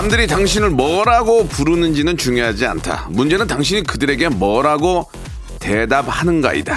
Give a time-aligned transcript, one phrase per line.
[0.00, 5.10] 남들이 당신을 뭐라고 부르는지는 중요하지 않다 문제는 당신이 그들에게 뭐라고
[5.58, 6.74] 대답하는가이다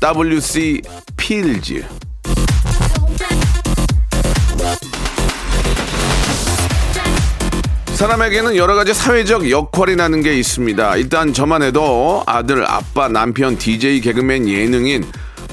[0.00, 0.80] WC
[1.16, 1.84] 필즈
[7.94, 10.96] 사람에게는 여러 가지 사회적 역할이라는 게 있습니다.
[10.96, 15.04] 일단 저만 해도 아들, 아빠, 남편, DJ, 개그맨, 예능인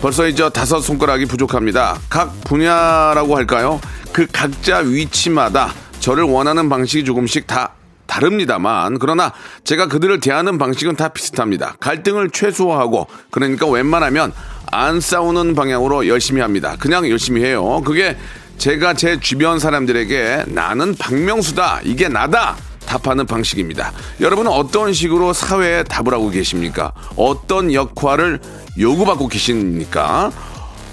[0.01, 1.97] 벌써 이제 다섯 손가락이 부족합니다.
[2.09, 3.81] 각 분야라고 할까요?
[4.13, 7.73] 그 각자 위치마다 저를 원하는 방식이 조금씩 다
[8.07, 9.31] 다릅니다만 그러나
[9.63, 11.77] 제가 그들을 대하는 방식은 다 비슷합니다.
[11.79, 14.33] 갈등을 최소화하고 그러니까 웬만하면
[14.69, 16.75] 안 싸우는 방향으로 열심히 합니다.
[16.77, 17.81] 그냥 열심히 해요.
[17.85, 18.17] 그게
[18.57, 21.81] 제가 제 주변 사람들에게 나는 박명수다.
[21.85, 22.57] 이게 나다.
[22.85, 23.93] 답하는 방식입니다.
[24.19, 26.91] 여러분은 어떤 식으로 사회에 답을 하고 계십니까?
[27.15, 28.41] 어떤 역할을
[28.77, 30.31] 요구받고 계십니까?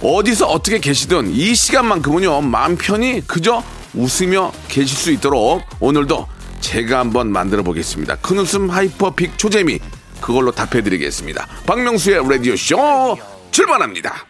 [0.00, 6.26] 어디서 어떻게 계시든 이 시간만큼은요, 마음 편히 그저 웃으며 계실 수 있도록 오늘도
[6.60, 8.16] 제가 한번 만들어 보겠습니다.
[8.16, 9.78] 큰 웃음 하이퍼픽 초재미
[10.20, 11.46] 그걸로 답해 드리겠습니다.
[11.66, 13.16] 박명수의 라디오 쇼
[13.50, 14.26] 출발합니다.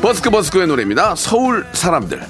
[0.00, 1.14] 버스커 버스커의 노래입니다.
[1.14, 2.20] 서울 사람들.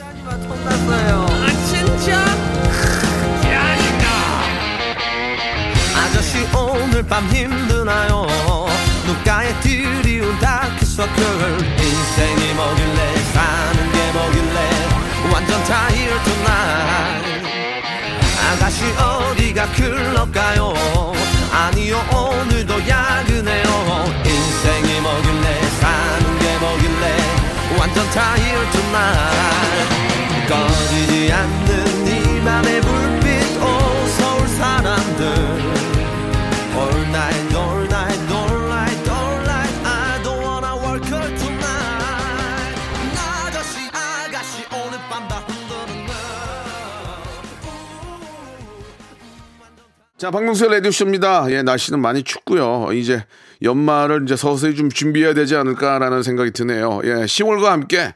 [5.97, 8.27] 아저씨 오늘 밤 힘드나요
[9.07, 14.59] 눈가에 드리운 다크 서클 인생이 뭐길래 사는 게 뭐길래
[15.33, 17.45] 완전 tired tonight
[18.53, 20.73] 아가씨 어디가 클럽 가요?
[21.51, 23.65] 아니요 오늘도 야근해요.
[24.25, 27.17] 인생이 뭐길래 사는 게 뭐길래
[27.77, 35.84] 완전 tired tonight 꺼지지 않는 이 맘의 불빛 오 서울 사람들
[50.25, 51.51] 자, 박명수의 라디오쇼입니다.
[51.51, 52.95] 예, 날씨는 많이 춥고요.
[52.95, 53.23] 이제
[53.61, 57.03] 연말을 이제 서서히 좀 준비해야 되지 않을까라는 생각이 드네요.
[57.05, 58.15] 예, 10월과 함께,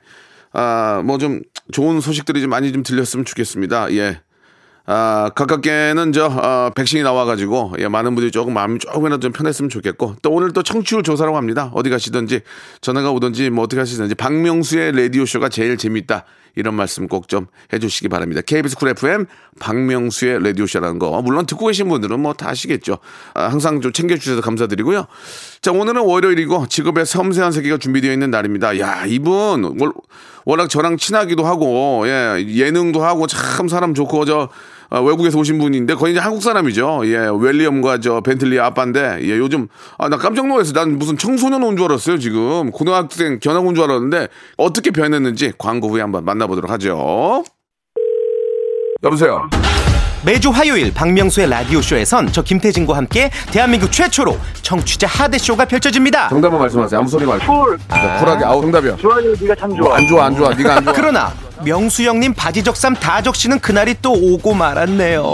[0.54, 3.92] 아, 뭐 좀 좋은 소식들이 좀 많이 좀 들렸으면 좋겠습니다.
[3.92, 4.22] 예.
[4.86, 10.16] 아, 가깝게는 저, 어, 백신이 나와가지고, 예, 많은 분들이 조금 마음이 조금이라도 좀 편했으면 좋겠고,
[10.22, 11.70] 또 오늘 또 청취율 조사라고 합니다.
[11.74, 12.40] 어디 가시든지,
[12.80, 16.24] 전화가 오든지, 뭐 어떻게 하시든지, 박명수의 라디오쇼가 제일 재밌다.
[16.58, 18.40] 이런 말씀 꼭 좀 해주시기 바랍니다.
[18.44, 19.26] KBS 쿨 FM
[19.60, 21.20] 박명수의 라디오쇼라는 거.
[21.22, 22.98] 물론 듣고 계신 분들은 뭐 다 아시겠죠.
[23.34, 25.06] 아, 항상 좀 챙겨주셔서 감사드리고요.
[25.60, 28.78] 자, 오늘은 월요일이고 직업의 섬세한 세계가 준비되어 있는 날입니다.
[28.78, 29.92] 야, 이분 월-
[30.44, 34.48] 워낙 저랑 친하기도 하고, 예, 예능도 하고 참 사람 좋고, 저,
[34.90, 37.02] 아, 외국에서 오신 분인데 거의 이제 한국 사람이죠.
[37.04, 39.68] 예, 윌리엄과 저 벤틀리 아빠인데 예, 요즘
[39.98, 40.72] 아, 나 깜짝 놀랐어요.
[40.72, 42.18] 난 무슨 청소년 온 줄 알았어요.
[42.18, 47.44] 지금 고등학생 견학 온 줄 알았는데 어떻게 변했는지 광고 후에 한번 만나보도록 하죠.
[49.02, 49.48] 여보세요.
[50.24, 56.28] 매주 화요일 박명수의 라디오쇼에선 저 김태진과 함께 대한민국 최초로 청취자 하대쇼가 펼쳐집니다.
[56.30, 56.98] 정답만 말씀하세요.
[56.98, 57.46] 아무 소리 말고.
[57.46, 57.78] 쿨.
[57.88, 58.44] 쿨하게.
[58.44, 58.96] 아우 정답이야.
[58.96, 59.96] 좋아요, 네가 참 좋아.
[59.96, 60.50] 안 좋아, 안 좋아.
[60.52, 60.92] 네가 안 좋아.
[60.92, 61.32] 그러나
[61.64, 65.24] 명수 형님 바지 적삼 다 적시는 그날이 또 오고 말았네요.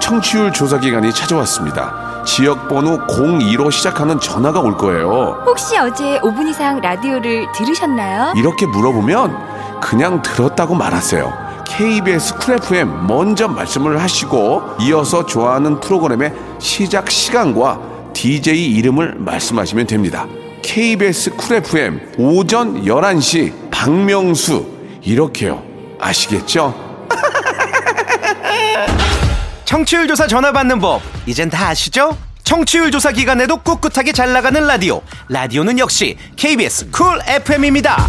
[0.00, 2.22] 청취율 조사 기간이 찾아왔습니다.
[2.26, 5.42] 지역 번호 02로 시작하는 전화가 올 거예요.
[5.46, 8.34] 혹시 어제 5분 이상 라디오를 들으셨나요?
[8.36, 11.50] 이렇게 물어보면 그냥 들었다고 말하세요.
[11.66, 17.80] KBS 쿨 FM 먼저 말씀을 하시고 이어서 좋아하는 프로그램의 시작 시간과
[18.12, 20.26] DJ 이름을 말씀하시면 됩니다.
[20.62, 25.62] KBS 쿨 FM 오전 11시 박명수 이렇게요.
[25.98, 26.88] 아시겠죠?
[29.64, 32.16] 청취율 조사 전화 받는 법 이젠 다 아시죠?
[32.42, 38.08] 청취율 조사 기간에도 꿋꿋하게 잘 나가는 라디오 라디오는 역시 KBS 쿨 FM입니다.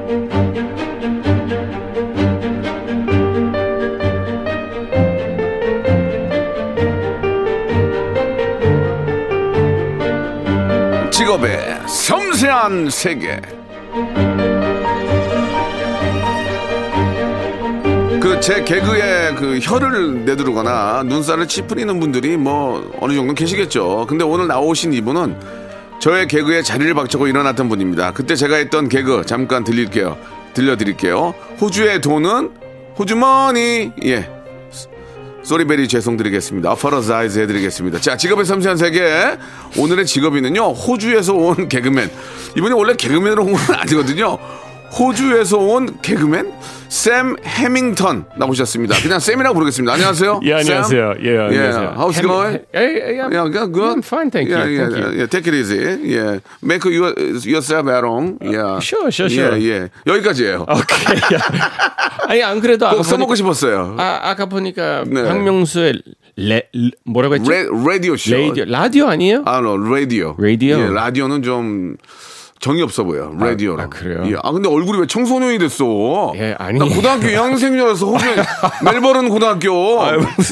[11.31, 13.39] 직업의 섬세한 세계.
[18.19, 24.07] 그 제 개그에 그 혀를 내두르거나 눈살을 찌푸리는 분들이 뭐 어느 정도 계시겠죠.
[24.09, 25.39] 근데 오늘 나오신 이분은
[25.99, 28.11] 저의 개그에 자리를 박차고 일어났던 분입니다.
[28.13, 30.17] 그때 제가 했던 개그 잠깐 들릴게요.
[30.53, 31.33] 들려드릴게요.
[31.61, 32.51] 호주의 돈은
[32.97, 34.40] 호주머니 예.
[35.43, 36.69] sorry very 죄송드리겠습니다.
[36.71, 37.99] apologize 해드리겠습니다.
[37.99, 39.37] 자, 직업의 섬세한 세계.
[39.77, 42.09] 오늘의 직업인은요, 호주에서 온 개그맨.
[42.57, 44.37] 이분이 원래 개그맨으로 온 건 아니거든요.
[44.97, 46.51] 호주에서 온 개그맨?
[46.89, 48.97] 샘 해밍턴 나오셨습니다.
[49.01, 49.93] 그냥 쌤이라고 부르겠습니다.
[49.93, 50.41] 안녕하세요.
[50.43, 51.13] 예, 안녕하세요.
[51.15, 51.25] 샘?
[51.25, 51.81] 예, 안녕하세요.
[51.81, 51.95] Yeah.
[51.97, 52.59] How's it going?
[52.75, 53.19] 예, 예, 예.
[53.31, 53.95] Yeah, good.
[53.95, 54.59] I'm fine, thank you.
[54.59, 55.15] Yeah, yeah, Thank you.
[55.15, 55.27] yeah.
[55.31, 55.79] Take it easy.
[56.03, 56.39] Yeah.
[56.61, 57.15] Make your,
[57.47, 58.37] yourself at home.
[58.43, 58.79] Yeah.
[58.83, 59.55] Sure, sure, sure.
[59.55, 59.89] 예, 예.
[60.05, 60.65] 여기까지예요.
[60.67, 61.39] 오케이.
[62.27, 63.95] 아니 안 그래도 아까 꼭 써먹고 싶었어요.
[63.97, 65.23] 아, 아까 보니까 네.
[65.23, 66.01] 박명수의
[66.35, 67.49] 레, 레- 뭐라고 했죠?
[67.49, 68.35] 레, 라디오 쇼.
[68.35, 69.43] 라디오 라디오 아니에요?
[69.45, 70.35] 아, no, 라디오.
[70.37, 70.77] 라디오?
[70.79, 71.95] 예, 라디오는 좀
[72.61, 73.31] 정이 없어 보여.
[73.39, 73.83] 라디오는.
[73.83, 74.23] 아, 그래요?
[74.27, 74.35] 예.
[74.43, 76.31] 아, 근데 얼굴이 왜 청소년이 됐어?
[76.35, 76.77] 예, 아니.
[76.77, 78.05] 나 고등학교 2학생 줄 알았어.
[78.05, 78.25] 혹시
[78.85, 79.99] 멜버른 고등학교.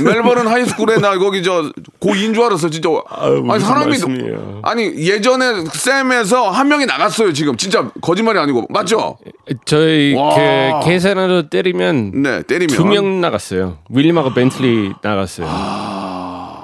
[0.04, 1.72] 멜버른 high school에 나 거기 저
[2.02, 2.90] 고2인 줄 알았어, 진짜.
[3.10, 3.86] 아유, 무슨 아니, 사람이.
[3.90, 4.60] 말씀이에요.
[4.64, 7.56] 아니, 예전에 쌤에서 한 명이 나갔어요, 지금.
[7.58, 8.66] 진짜 거짓말이 아니고.
[8.72, 9.18] 맞죠?
[9.66, 10.80] 저희 와.
[10.80, 12.76] 그 계산으로 때리면 네, 때리면.
[12.76, 13.78] 두 명 나갔어요.
[13.92, 15.48] 윌리엄하고 벤틀리 나갔어요.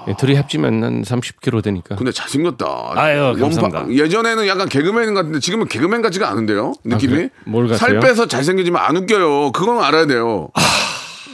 [0.07, 1.96] 예, 둘이 합치면 한 30kg 되니까.
[1.96, 2.94] 근데 잘생겼다.
[2.96, 3.92] 아유, 감사합니다.
[3.92, 6.74] 예전에는 약간 개그맨 같은데 지금은 개그맨 같지가 않은데요?
[6.84, 7.13] 느낌이?
[7.13, 7.30] 그래?
[7.46, 8.00] 뭘살 같아요?
[8.00, 9.52] 빼서 잘생기지만 안 웃겨요.
[9.52, 10.50] 그건 알아야 돼요.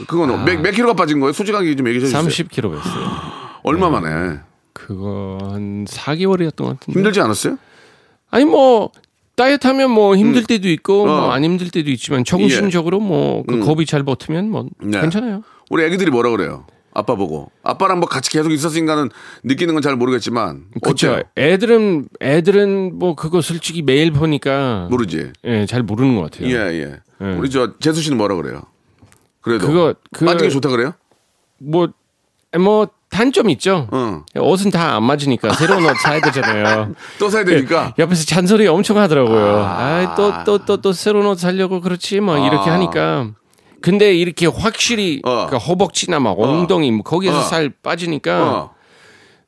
[0.08, 1.34] 그건 몇, 몇 킬로가 빠진 거예요?
[1.34, 2.22] 솔직하게 좀 얘기해 주세요.
[2.22, 3.10] 30kg 했어요.
[3.64, 4.40] 얼마 만에?
[4.74, 6.94] 그거 한 4개월이었던 것 같은데.
[7.00, 7.58] 힘들지 않았어요?
[8.32, 8.92] 아니 뭐
[9.36, 11.06] 다이어트 하면 뭐 힘들 때도 있고 어.
[11.06, 13.66] 뭐안 힘들 때도 있지만 정신적으로 뭐그 음.
[13.66, 15.02] 겁이 잘 버티면 뭐 네.
[15.02, 15.44] 괜찮아요.
[15.70, 16.66] 우리 애기들이 뭐라 그래요?
[16.94, 17.52] 아빠 보고.
[17.64, 19.10] 아빠랑 뭐 같이 계속 있었으니까는
[19.44, 20.66] 느끼는 건 잘 모르겠지만.
[20.84, 21.22] 그렇죠.
[21.38, 25.32] 애들은 애들은 뭐 그거 솔직히 매일 보니까 모르지.
[25.46, 26.48] 예, 잘 모르는 것 같아요.
[26.50, 27.00] 예, 예.
[27.22, 27.26] 예.
[27.36, 28.62] 우리 저 재수 씨는 뭐라 그래요?
[29.42, 29.68] 그래도.
[29.68, 30.94] 그거- 그- 빠지기 좋다 그래요?
[31.60, 31.88] 뭐
[32.60, 33.88] 뭐 단점 있죠.
[33.94, 34.24] 응.
[34.36, 36.94] 옷은 다 안 맞으니까 새로운 옷 사야 되잖아요.
[37.18, 37.94] 또 사야 되니까.
[37.98, 39.58] 옆에서 잔소리 엄청 하더라고요.
[39.64, 42.74] 아, 또또 또 또 새로운 옷 사려고 그렇지 뭐 이렇게 아.
[42.74, 43.30] 하니까.
[43.82, 45.48] 근데 이렇게 확실히 어.
[45.48, 47.44] 그 허벅지나 막 엉덩이 뭐 거기에서 어.
[47.44, 48.76] 살 빠지니까 어.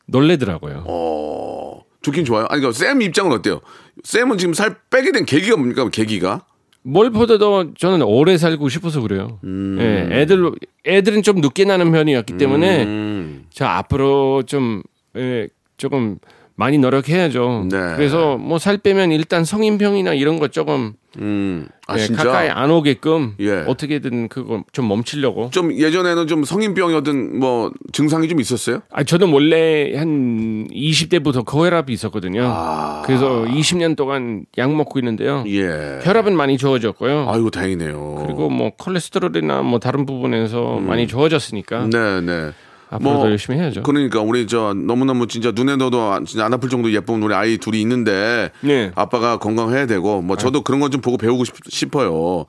[0.05, 0.83] 놀래더라고요.
[0.87, 2.45] 어, 좋긴 좋아요.
[2.49, 3.61] 아니, 그러니까 쌤 입장은 어때요?
[4.03, 5.87] 쌤은 지금 살 빼게 된 계기가 뭡니까?
[5.89, 6.41] 계기가?
[6.83, 9.39] 뭘 보다도 저는 오래 살고 싶어서 그래요.
[9.45, 9.77] 음.
[9.79, 10.51] 예, 애들
[10.85, 13.45] 애들은 좀 늦게 나는 편이었기 때문에 음.
[13.49, 14.83] 저 앞으로 좀
[15.15, 15.47] 예,
[15.77, 16.17] 조금
[16.63, 17.67] 많이 노력해야죠.
[17.69, 17.77] 네.
[17.95, 21.67] 그래서 뭐 살 빼면 일단 성인병이나 이런 거 조금 음.
[21.87, 22.07] 아, 예?
[22.07, 23.65] 가까이 안 오게끔 예.
[23.67, 25.49] 어떻게든 그거 좀 멈추려고.
[25.51, 28.81] 좀 예전에는 좀 성인병이었던 뭐 증상이 좀 있었어요?
[28.91, 32.41] 아, 저는 원래 한 20대부터 고혈압이 있었거든요.
[33.05, 35.39] 그래서 20년 동안 약 먹고 있는데요.
[35.39, 35.43] 아.
[35.47, 35.99] 예.
[36.03, 37.27] 혈압은 많이 좋아졌고요.
[37.29, 38.23] 아이고, 다행이네요.
[38.25, 41.89] 그리고 뭐 콜레스테롤이나 뭐 다른 부분에서 많이 좋아졌으니까 음.
[41.89, 42.51] 네, 네.
[42.95, 43.83] 앞으로 더 열심히 해야죠.
[43.83, 47.57] 그러니까 우리 저 너무너무 진짜 눈에 넣어도 안- 진짜 안 아플 정도 예쁜 우리 아이
[47.57, 48.91] 둘이 있는데 네.
[48.95, 52.45] 아빠가 건강해야 되고 뭐 저도 그런 건 좀 보고 배우고 싶, 어요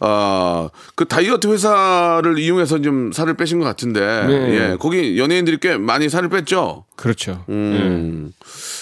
[0.00, 4.32] 아, 그 다이어트 회사를 이용해서 좀 살을 빼신 것 같은데 네.
[4.72, 4.76] 예.
[4.78, 6.84] 거기 연예인들이 꽤 많이 살을 뺐죠.
[6.96, 7.44] 그렇죠.
[7.48, 8.32] 음.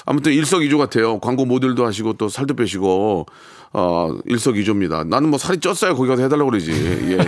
[0.07, 1.19] 아무튼 일석이조 같아요.
[1.21, 3.26] 광고 모델도 하시고 또 살도 빼시고
[3.73, 5.05] 어 일석이조입니다.
[5.05, 6.73] 나는 뭐 살이 쪘어야 거기 가서 해달라고 그러지.
[7.12, 7.19] 예.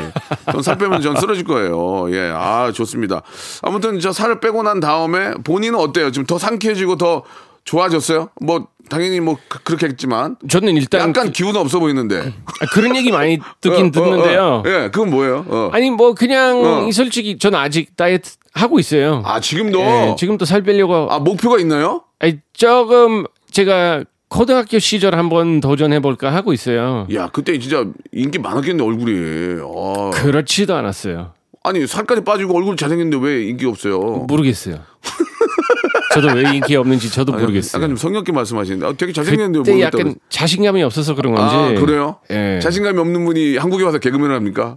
[0.53, 2.13] 전 살 빼면 전 쓰러질 거예요.
[2.15, 2.33] 예.
[2.35, 3.23] 아 좋습니다.
[3.63, 6.11] 아무튼 저 살을 빼고 난 다음에 본인은 어때요?
[6.11, 7.23] 지금 더 상쾌해지고 더
[7.65, 8.31] 좋아졌어요?
[8.41, 12.33] 뭐 당연히 뭐 그- 그렇겠지만 저는 일단 약간 그, 기운 없어 보이는데.
[12.77, 14.43] 런 얘기 많이 듣긴 어, 어, 듣는데요.
[14.45, 14.63] 어.
[14.67, 15.45] 예, 그건 뭐예요?
[15.49, 15.71] 어.
[15.73, 16.91] 아니 뭐 그냥 어.
[16.93, 19.23] 솔직히 저는 아직 다이어트 하고 있어요.
[19.25, 22.03] 아 지금도 예, 지금도 살 빼려고 아 목표가 있나요?
[22.19, 27.07] 아니, 조금 제가 고등학교 시절 한번 도전해 볼까 하고 있어요.
[27.15, 29.61] 야 그때 진짜 인기 많았겠네 얼굴이.
[29.61, 30.11] 아.
[30.15, 31.33] 그렇지도 않았어요.
[31.63, 33.99] 아니 살까지 빠지고 얼굴 잘생겼는데 왜 인기 없어요?
[34.27, 34.79] 모르겠어요.
[36.15, 37.81] 저도 왜 인기 없는지 저도 모르겠어요.
[37.81, 40.01] 약간 좀 성역게 말씀하시는데 아, 되게 잘생겼는데 그때 모르겠다고.
[40.01, 41.55] 약간 자신감이 없어서 그런 건지.
[41.55, 42.17] 아 그래요?
[42.31, 42.59] 예.
[42.63, 44.77] 자신감이 없는 분이 한국에 와서 개그맨을 합니까?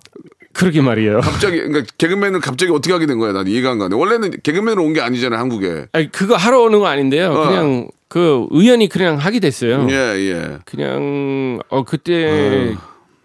[0.54, 1.20] 그러게 말이에요.
[1.22, 3.32] 갑자기 그러니까 개그맨을 갑자기 어떻게 하게 된 거야?
[3.34, 3.96] 난 이해가 안 가네.
[3.96, 5.88] 원래는 개그맨으로 온 게 아니잖아요 한국에.
[5.92, 7.32] 아니, 그거 하러 오는 거 아닌데요.
[7.32, 7.48] 어.
[7.48, 9.88] 그냥 그 우연히 그냥 하게 됐어요.
[9.90, 10.58] 예 예.
[10.64, 12.74] 그냥 어 그때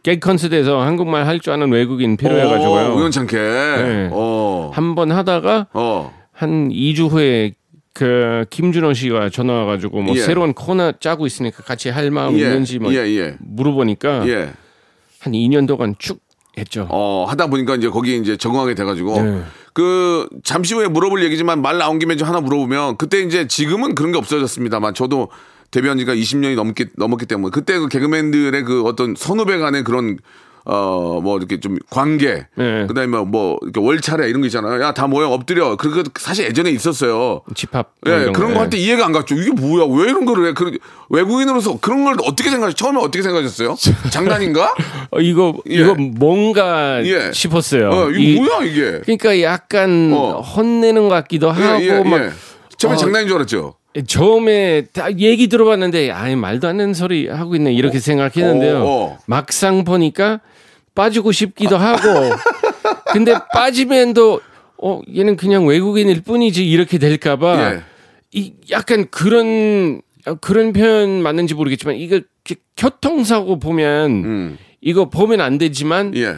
[0.03, 2.97] 개그 콘서트에서 한국말 할 줄 아는 외국인 어, 필요해가지고요.
[2.97, 3.37] 우연찮게.
[3.37, 4.09] 네.
[4.11, 4.73] 어.
[4.75, 6.13] 한번 하다가 어.
[6.33, 7.53] 한 2주 후에
[7.95, 10.21] 그 김준호 씨가 전화 와가지고 뭐 예.
[10.23, 12.39] 새로운 코너 짜고 있으니까 같이 할 마음 예.
[12.41, 13.37] 있는지 뭐 예, 예.
[13.39, 14.51] 물어보니까 예.
[15.21, 16.19] 한 2년 동안 쭉
[16.61, 16.87] 했죠.
[16.91, 19.43] 어 하다 보니까 이제 거기에 이제 적응하게 돼가지고 네.
[19.73, 24.13] 그 잠시 후에 물어볼 얘기지만 말 나온 김에 좀 하나 물어보면 그때 이제 지금은 그런
[24.13, 25.29] 게 없어졌습니다만 저도
[25.71, 30.19] 데뷔한 지가 20년이 넘기, 넘었기 때문에 그때 그 개그맨들의 그 어떤 선후배 간의 그런
[30.65, 32.87] 어 뭐 이렇게 좀 관계 네.
[32.87, 34.81] 그 다음에 뭐 이렇게 월차례 이런 거 있잖아요.
[34.83, 35.77] 야 다 모여 엎드려.
[35.77, 37.43] 그거 사실 예전에 있었어요.
[37.55, 38.55] 집합 뭐 예, 이런 그런 거.
[38.55, 39.35] 거할 때 이해가 안 갔죠.
[39.37, 39.85] 이게 뭐야?
[39.87, 40.53] 왜 이런 거를 해?
[40.55, 40.77] 그
[41.09, 42.75] 외국인으로서 그런 걸 어떻게 생각하셨어요?
[42.75, 43.75] 처음에 어떻게 생각하셨어요?
[44.11, 44.75] 장난인가?
[45.11, 45.75] 어, 이거 예.
[45.75, 47.31] 이거 뭔가 예.
[47.33, 47.89] 싶었어요.
[47.91, 49.01] 어, 이거 이- 뭐야 이게?
[49.05, 50.41] 그러니까 약간 어.
[50.41, 52.31] 혼내는 것 같기도 하고 예, 예, 막 예.
[52.77, 53.75] 처음에 어, 장난인 줄 알았죠.
[54.07, 58.77] 처음에 다 얘기 들어봤는데 아예 말도 안 되는 소리 하고 있네 이렇게 생각했는데요.
[58.79, 59.19] 어, 어.
[59.27, 60.41] 막상 보니까
[60.95, 62.35] 빠지고 싶기도 하고
[63.13, 64.41] 근데 빠지면 또
[64.83, 67.83] 어, 얘는 그냥 외국인일 뿐이지 이렇게 될까봐 예.
[68.33, 72.21] 이 약간 그런 어, 그런 표현 맞는지 모르겠지만 이거
[72.77, 74.59] 교통사고 보면 음.
[74.81, 76.37] 이거 보면 안 되지만 예.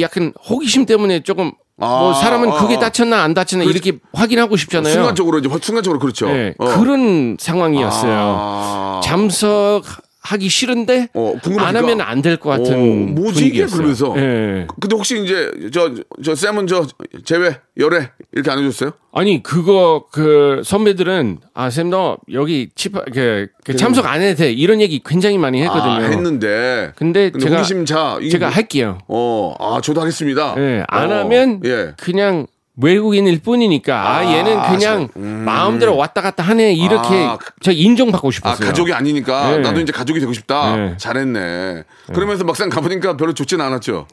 [0.00, 2.80] 약간 호기심 때문에 조금 뭐 아, 사람은 그게 아, 아.
[2.80, 4.92] 다쳤나 안 다쳤나 이렇게 확인하고 싶잖아요.
[4.92, 6.26] 순간적으로 이제 순간적으로 그렇죠.
[6.26, 6.66] 네, 어.
[6.76, 8.34] 그런 상황이었어요.
[8.38, 9.00] 아.
[9.02, 9.82] 잠석
[10.22, 11.34] 하기 싫은데 어.
[11.58, 13.64] 안 하면 안 될 것 같은 어, 뭐지 이게.
[13.66, 14.14] 그러면서.
[14.18, 14.66] 예.
[14.80, 16.86] 근데 혹시 이제 저 저 쌤은 저
[17.24, 18.92] 제외 열애 이렇게 안 해줬어요?
[19.12, 24.52] 아니 그거 그 선배들은 아 쌤 너 여기 집 그, 그 참석 안 해도 돼
[24.52, 25.90] 이런 얘기 굉장히 많이 했거든요.
[25.92, 26.92] 아, 했는데.
[26.96, 28.98] 근데, 근데 제가 제가 뭐- 할게요.
[29.08, 30.54] 어, 아 저도 하겠습니다.
[30.58, 31.92] 예, 안 어, 하면 예.
[31.98, 32.46] 그냥
[32.82, 35.42] 외국인일 뿐이니까 아, 아, 얘는 그냥 자, 음.
[35.44, 38.66] 마음대로 왔다 갔다 하네 이렇게 아, 저 인정받고 아 싶었어요.
[38.68, 39.58] 가족이 아니니까 네.
[39.58, 40.76] 나도 이제 가족이 되고 싶다.
[40.76, 40.96] 네.
[40.96, 41.84] 잘했네.
[42.14, 44.06] 그러면서 막상 가보니까 별로 좋지는 않았죠.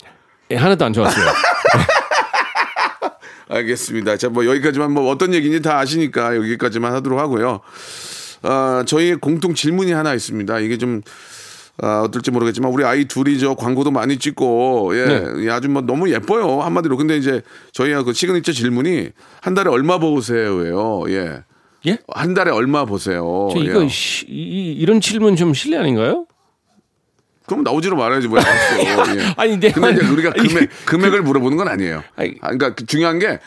[0.52, 1.26] 예, 하나도 안 좋았어요.
[3.50, 4.18] 알겠습니다.
[4.18, 7.62] 자, 뭐 여기까지만 뭐 어떤 얘기인지 다 아시니까 여기까지만 하도록 하고요.
[8.44, 10.60] 아, 저희의 공통 질문이 하나 있습니다.
[10.60, 11.02] 이게 좀
[11.80, 15.24] 아, 어떨지 모르겠지만 우리 아이 둘이 저 광고도 많이 찍고 예, 네.
[15.46, 16.98] 예, 아주 뭐 너무 예뻐요 한마디로.
[16.98, 17.42] 근데 이제
[17.74, 19.10] 저희가 그 시그니처 질문이
[19.42, 21.04] 한 달에 얼마 버세요예요.
[21.10, 21.44] 예.
[21.86, 22.00] 예?
[22.08, 23.50] 한 달에 얼마 버세요.
[23.54, 23.88] 저 이거 예.
[23.88, 26.26] 시- 이, 이런 질문 좀 실례 아닌가요?
[27.46, 28.42] 그럼 나오지로 말아야지 뭐야.
[28.82, 29.34] 예.
[29.38, 32.04] 아니, 내가- 근데 이제 우리가 금액 금액을 물어보는 건 아니에요.
[32.16, 32.32] 아니.
[32.42, 33.40] 아, 그러니까 그 중요한 게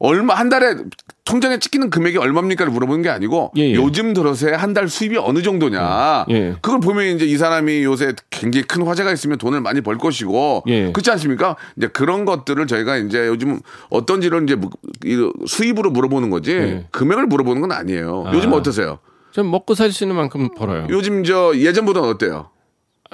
[0.00, 0.76] 얼마 한 달에
[1.24, 3.74] 통장에 찍히는 금액이 얼마입니까를 물어보는 게 아니고 예, 예.
[3.74, 6.26] 요즘 들어서의 한 달 수입이 어느 정도냐.
[6.30, 6.54] 예.
[6.62, 10.92] 그걸 보면 이제 이 사람이 요새 굉장히 큰 화제가 있으면 돈을 많이 벌 것이고 예.
[10.92, 11.56] 그렇지 않습니까?
[11.76, 13.58] 이제 그런 것들을 저희가 이제 요즘
[13.90, 14.70] 어떤지를 이제 무-
[15.04, 16.86] 이 수입으로 물어보는 거지 예.
[16.92, 18.30] 금액을 물어보는 건 아니에요.
[18.32, 19.00] 요즘 어떠세요?
[19.32, 20.86] 좀 먹고 살 수 있는 만큼 벌어요.
[20.90, 22.50] 요즘 저 예전보다는 어때요?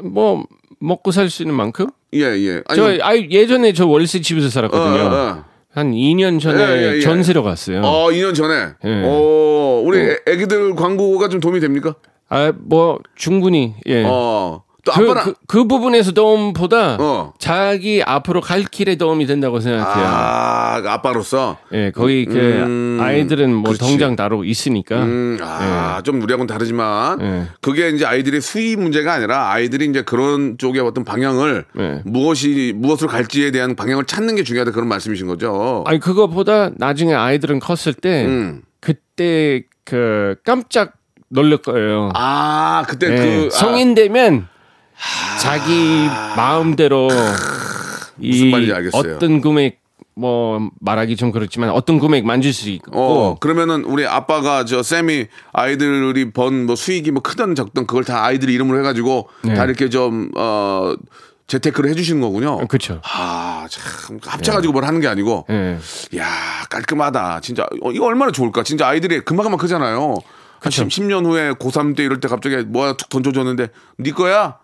[0.03, 0.45] 뭐
[0.81, 1.87] 먹고 살 수 있는 만큼?
[2.13, 2.63] 예, 예.
[2.69, 5.03] 아니, 저 아이, 예전에 저 월세 집에서 어, 살았거든요.
[5.03, 5.45] 어, 어.
[5.75, 7.01] 한 2년 전에 예, 예, 예.
[7.01, 7.81] 전세로 갔어요.
[7.83, 8.55] 어, 2년 전에.
[8.85, 9.03] 예.
[9.05, 11.95] 어, 우리 애- 애기들 광고가 좀 도움이 됩니까?
[12.29, 14.05] 아, 뭐 충분히 예.
[14.07, 14.63] 어.
[14.85, 17.33] 또 그, 아빠랑 그, 그 부분에서 도움보다 어.
[17.39, 20.07] 자기 앞으로 갈 길에 도움이 된다고 생각해요.
[20.07, 23.81] 아, 아빠로서 예, 거기 그 음, 아이들은 뭐 그렇지.
[23.81, 24.97] 통장 따로 있으니까.
[25.03, 27.47] 음, 아, 좀 우리하고는 다르지만 예.
[27.63, 32.03] 그게 이제 아이들의 수입 문제가 아니라 아이들이 이제 그런 쪽의 어떤 방향을 예.
[32.05, 35.83] 무엇이 무엇으로 갈지에 대한 방향을 찾는 게 중요하다 그런 말씀이신 거죠.
[35.87, 38.63] 아니 그거보다 나중에 아이들은 컸을 때 음.
[38.81, 40.93] 그때 그 깜짝
[41.29, 42.11] 놀랄 거예요.
[42.15, 44.47] 아, 그때 예, 그 아, 성인 되면
[45.41, 49.17] 자기 마음대로 무슨 이 말인지 알겠어요.
[49.17, 49.81] 어떤 금액
[50.17, 55.27] 뭐 말하기 좀 그렇지만 어떤 금액 만질 수 있고 어, 그러면은 우리 아빠가 저 쌤이
[55.53, 59.55] 아이들이 번 뭐 수익이 뭐 크든 적든 그걸 다 아이들 이름으로 해가지고 네.
[59.55, 60.95] 다 이렇게 좀, 어,
[61.47, 62.67] 재테크를 해주시는 거군요.
[62.69, 63.03] 그렇죠.
[63.05, 65.45] 아, 참, 합쳐가지고 뭘 하는 게 아니고.
[65.51, 65.79] 예.
[66.17, 66.27] 야
[66.71, 67.41] 깔끔하다.
[67.43, 67.67] 진짜.
[67.83, 68.63] 어, 이거 얼마나 좋을까.
[68.63, 70.15] 진짜 아이들이 금방금방 크잖아요.
[70.61, 74.11] 한 10, 10 년 후에 고3 때 이럴 때 갑자기 뭐 하나 툭 던져줬는데, 네
[74.13, 74.57] 거야?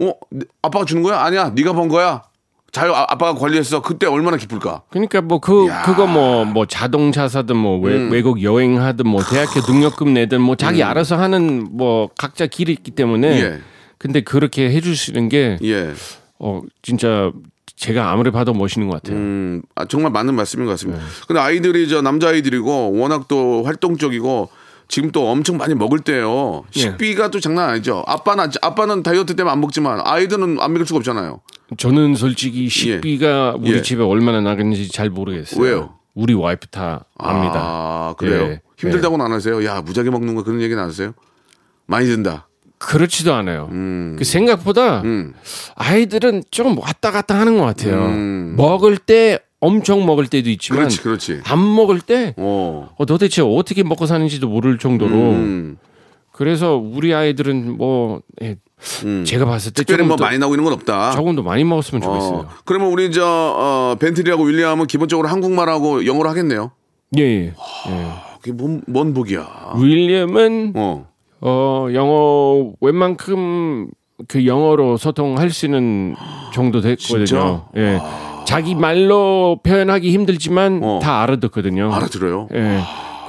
[0.00, 0.12] 어?
[0.30, 1.20] 네- 아빠가 주는 거야?
[1.20, 1.50] 아니야.
[1.54, 2.22] 네가 번 거야?
[2.70, 3.82] 잘 아, 아빠가 관리했어.
[3.82, 4.82] 그때 얼마나 기쁠까?
[4.88, 5.82] 그러니까 뭐그 야.
[5.82, 8.10] 그거 뭐뭐 자동차 사든 뭐 외, 음.
[8.10, 13.40] 외국 여행하든 뭐 대학교 등록금 내든 뭐 자기 알아서 하는 뭐 각자 길이 있기 때문에
[13.42, 13.58] 예.
[13.98, 15.92] 근데 그렇게 해주시는 게 예.
[16.38, 17.30] 어 진짜
[17.76, 19.18] 제가 아무리 봐도 멋있는 것 같아요.
[19.18, 20.98] 음, 아, 정말 맞는 말씀인 것 같습니다.
[21.02, 21.06] 네.
[21.28, 24.48] 근데 아이들이 저 남자 아이들이고 워낙 또 활동적이고
[24.92, 26.64] 지금 또 엄청 많이 먹을 때요.
[26.76, 26.80] 예.
[26.80, 28.04] 식비가 또 장난 아니죠.
[28.06, 31.40] 아빠는, 아빠는 다이어트 때문에 안 먹지만 아이들은 안 먹을 수가 없잖아요.
[31.78, 33.80] 저는 솔직히 식비가 우리 예.
[33.80, 35.62] 집에 얼마나 나가는지 잘 모르겠어요.
[35.62, 35.94] 왜요?
[36.12, 37.54] 우리 와이프 다 압니다.
[37.56, 38.42] 아, 그래요?
[38.42, 38.60] 예.
[38.76, 39.64] 힘들다고는 안 하세요?
[39.64, 41.14] 야, 무지하게 먹는 거 그런 얘기는 안 하세요?
[41.86, 42.48] 많이 든다.
[42.76, 43.68] 그렇지도 않아요.
[43.70, 45.32] 그 생각보다 음.
[45.74, 47.96] 아이들은 좀 왔다 갔다 하는 것 같아요.
[48.08, 48.56] 음.
[48.58, 51.40] 먹을 때 엄청 먹을 때도 있지만 그렇지, 그렇지.
[51.44, 52.90] 안 먹을 때 어.
[52.96, 55.78] 어, 도대체 어떻게 먹고 사는지도 모를 정도로 음.
[56.32, 58.56] 그래서 우리 아이들은 뭐 예,
[59.24, 61.12] 제가 봤을 때 특별히 뭐 더, 많이 나오고 있는 건 없다.
[61.12, 62.38] 조금 더 많이 먹었으면 좋겠어요.
[62.38, 62.48] 어.
[62.64, 66.72] 그러면 우리 저, 어, 벤틀리하고 윌리엄은 기본적으로 한국말하고 영어로 하겠네요.
[67.18, 67.44] 예, 예.
[67.46, 67.52] 예.
[68.40, 69.74] 그게 뭔, 뭔 복이야.
[69.78, 71.06] 윌리엄은 어.
[71.40, 73.90] 어, 영어 웬만큼
[74.28, 76.14] 그 영어로 소통할 수 있는
[76.52, 77.66] 정도 됐거든요.
[77.76, 78.00] 예.
[78.44, 81.00] 자기 말로 표현하기 힘들지만 어.
[81.02, 81.92] 다 알아듣거든요.
[81.92, 82.48] 알아들어요.
[82.54, 82.80] 예.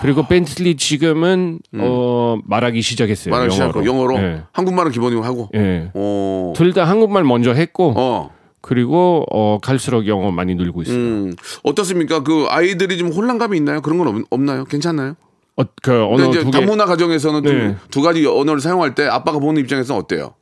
[0.01, 3.31] 그리고 벤틀리 지금은 어 말하기 시작했어요.
[3.31, 4.41] 말하기 시작하고 영어로 예.
[4.51, 5.49] 한국말은 기본이고 하고.
[5.55, 5.91] 예.
[5.93, 6.53] 어.
[6.55, 8.31] 둘다 한국말 먼저 했고 어.
[8.59, 10.97] 그리고 어 갈수록 영어 많이 늘고 있어요.
[10.97, 11.33] 음.
[11.63, 12.23] 어떻습니까?
[12.23, 13.81] 그 아이들이 좀 혼란감이 있나요?
[13.81, 14.65] 그런 건 없, 없나요?
[14.65, 15.15] 괜찮나요?
[15.55, 16.59] 어, 그 언어 이제 두 개.
[16.59, 17.75] 다문화 가정에서는 좀 네.
[17.91, 20.33] 두 가지 언어를 사용할 때 아빠가 보는 입장에서는 어때요?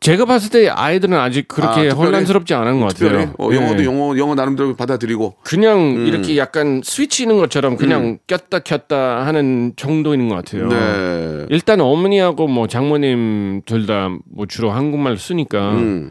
[0.00, 1.94] 제가 봤을 때 아이들은 아직 그렇게 아?
[1.94, 3.08] 혼란스럽지 않은 것 같아요.
[3.10, 3.86] 특별히 어, 영어도 예.
[3.86, 10.36] 영어 영어 나름대로 받아들이고 그냥 이렇게 약간 스위치는 것처럼 그냥 꼈다 켰다 하는 정도인 것
[10.36, 10.68] 같아요.
[10.68, 11.46] 네.
[11.50, 16.10] 일단 어머니하고 뭐 장모님 둘 다 뭐 주로 한국말 쓰니까 음.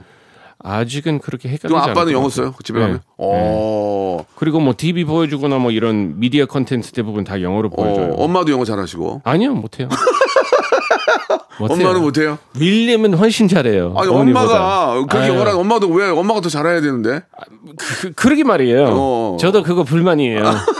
[0.59, 2.45] 아직은 그렇게 헷갈리지 않을 아빠는 것 영어 같아요.
[2.47, 2.53] 써요?
[2.63, 2.85] 집에 네.
[2.85, 2.99] 가면?
[3.17, 4.25] 어.
[4.35, 8.11] 그리고 뭐 TV 보여주거나 뭐 이런 미디어 컨텐츠 대부분 다 영어로 보여줘요.
[8.13, 9.21] 어, 엄마도 영어 잘하시고.
[9.23, 9.87] 아니요, 못해요.
[11.59, 11.87] 못해요.
[11.87, 12.37] 엄마는 못해요?
[12.59, 13.93] 윌리엄은 훨씬 잘해요.
[13.97, 14.09] 아니.
[14.09, 17.21] 엄마가 그렇게 아유, 엄마도 왜 엄마가 더 잘해야 되는데?
[17.77, 18.87] 그, 그러게 말이에요.
[18.91, 19.37] 어.
[19.39, 20.43] 저도 그거 불만이에요.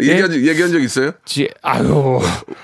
[0.00, 1.12] 얘기한 적 얘기한 적 있어요?
[1.24, 2.20] 지, 아유,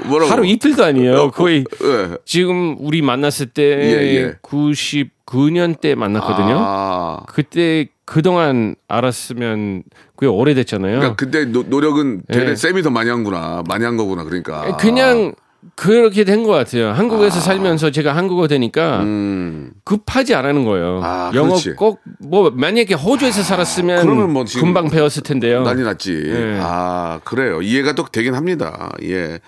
[0.06, 0.30] 뭐라고?
[0.30, 1.30] 하루 이틀도 아니에요.
[1.30, 2.16] 거의 예.
[2.24, 4.34] 지금 우리 만났을 때 예, 예.
[4.42, 6.56] 99년 때 만났거든요.
[6.58, 7.22] 아.
[7.28, 9.84] 그때 그동안 알았으면
[10.16, 10.98] 그게 오래됐잖아요.
[10.98, 12.56] 그러니까 그때 노, 노력은 되레 예.
[12.56, 13.62] 쌤이 더 많이 한구나.
[13.68, 14.24] 많이 한 거구나.
[14.24, 14.76] 그러니까.
[14.76, 15.32] 그냥
[15.76, 16.90] 그렇게 된 것 같아요.
[16.92, 19.02] 한국에서 살면서 제가 한국어 되니까 아.
[19.02, 19.72] 음.
[19.84, 21.00] 급하지 않은 거예요.
[21.04, 21.56] 아, 영어.
[21.76, 25.62] 꼭 뭐 만약에 호주에서 살았으면 그러면 뭐 금방 배웠을 텐데요.
[25.62, 26.22] 난리 났지.
[26.26, 26.58] 예.
[26.62, 27.60] 아, 그래요.
[27.62, 28.90] 이해가 또 되긴 합니다.
[29.02, 29.40] 예.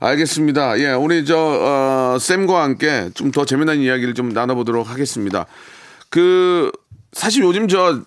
[0.00, 0.78] 알겠습니다.
[0.80, 5.46] 예, 우리 저, 어, 쌤과 함께 좀 더 재미난 이야기를 좀 나눠보도록 하겠습니다.
[6.10, 6.70] 그,
[7.12, 8.00] 사실 요즘 저,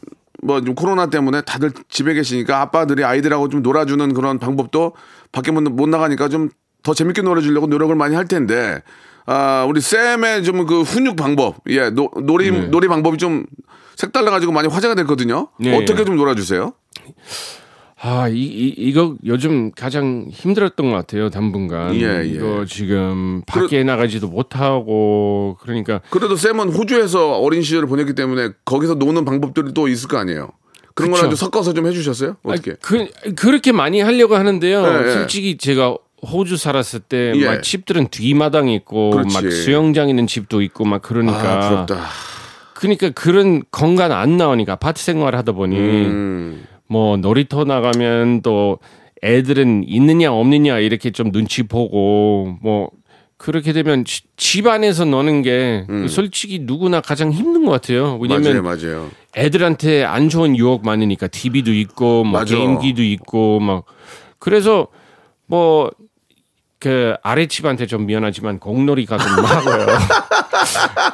[0.44, 4.94] 뭐좀 코로나 때문에 다들 집에 계시니까 아빠들이 아이들하고 좀 놀아주는 그런 방법도
[5.32, 6.50] 밖에 못, 못 나가니까 좀
[6.88, 8.82] 더 재밌게 놀아주려고 노력을 많이 할 텐데,
[9.26, 13.46] 아, 우리 쌤의 좀 그 훈육 방법, 예, 노, 놀이, 놀이 방법이 좀
[13.98, 15.50] 색달라 가지고 많이 화제가 됐거든요.
[15.60, 15.76] 네.
[15.76, 16.72] 어떻게 좀 놀아주세요?
[18.00, 21.94] 아, 이, 이, 이거 요즘 가장 힘들었던 것 같아요, 당분간.
[21.96, 22.26] 예, 예.
[22.26, 26.00] 이거 지금 밖에 나가지도 못하고, 그러니까.
[26.10, 30.52] 그래도 쌤은 호주에서 어린 시절을 보냈기 때문에 거기서 노는 방법들이 또 있을 거 아니에요.
[30.94, 31.12] 그런.
[31.12, 32.38] 거랑 좀 섞어서 좀 해주셨어요?
[32.44, 32.72] 어떻게?
[32.72, 34.84] 아, 그, 그렇게 많이 하려고 하는데요.
[34.84, 35.12] 예, 예.
[35.12, 35.98] 솔직히 제가
[36.32, 37.46] 호주 살았을 때, 예.
[37.46, 39.34] 막 집들은 뒤마당 있고, 그렇지.
[39.34, 41.66] 막 수영장 있는 집도 있고, 막 그러니까.
[41.66, 42.06] 아, 부럽다.
[42.74, 48.78] 그러니까 그런 건강 안 나오니까 아파트 생활 하다 보니, 음, 뭐 놀이터 나가면 또
[49.24, 52.92] 애들은 있느냐 없느냐 이렇게 좀 눈치 보고 뭐
[53.38, 58.20] 그렇게 되면 지- 집 안에서 노는 게 솔직히 누구나 가장 힘든 것 같아요.
[58.22, 58.28] 음.
[58.28, 59.10] 맞아요, 왜냐면 맞아요.
[59.36, 62.56] 애들한테 안 좋은 유혹 많으니까 TV도 있고 뭐 맞아.
[62.56, 63.86] 게임기도 있고 막
[64.38, 64.88] 그래서
[65.48, 65.90] 뭐
[66.80, 69.88] 그 아래 집한테 좀 미안하지만 공놀이 가끔 하고요.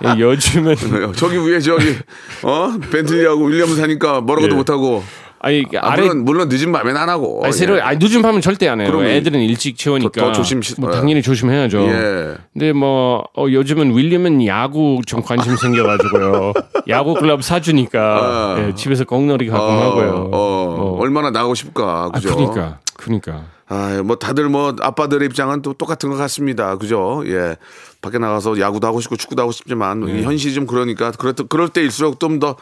[0.17, 0.75] 예, 요즘은
[1.15, 1.95] 저기 위에 저기
[2.43, 4.57] 어 벤틀리하고 윌리엄 사니까 뭐라고도 예.
[4.57, 5.03] 못하고
[5.39, 7.81] 아니 그 아, 아래 물론 물론 늦은 밤엔 안 하고 아니, 새로 예.
[7.81, 9.03] 아니 늦은 밤은 절대 안 해요.
[9.05, 10.93] 애들은 일찍 채우니까 더- 더 조심- 뭐 어.
[10.93, 11.79] 당연히 조심해야죠.
[11.81, 12.35] 예.
[12.51, 16.53] 근데 뭐 어, 요즘은 윌리엄은 야구 좀 관심 생겨가지고요.
[16.89, 18.67] 야구 클럽 사주니까 어.
[18.67, 20.29] 예, 집에서 공놀이 가끔 어, 하고요.
[20.31, 20.99] 어, 뭐.
[21.01, 22.35] 얼마나 나고 싶까 아, 그죠?
[22.35, 26.77] 그러니까 그러니까 아, 뭐 다들 뭐 아빠들의 입장은 또 똑같은 것 같습니다.
[26.77, 27.23] 그죠?
[27.25, 27.55] 예.
[28.01, 31.69] 밖에 나가서 야구도 하고 싶고 축구도 하고 싶지만 이 현실이 좀 그러니까 그럴, 때- 그럴
[31.69, 32.57] 때일수록 좀 더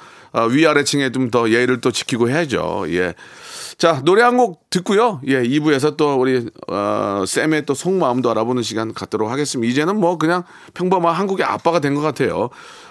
[0.52, 2.86] 위아래층에 좀 더 예의를 또 지키고 해야죠.
[2.90, 3.16] 예.
[3.78, 5.20] 자, 노래 한 곡 듣고요.
[5.26, 9.70] 예, 2부에서 또 우리 어, 쌤의 또 속마음도 알아보는 시간 갖도록 하겠습니다.
[9.72, 10.44] 이제는 뭐 그냥
[10.76, 12.50] 평범한 한국의 아빠가 된 것 같아요.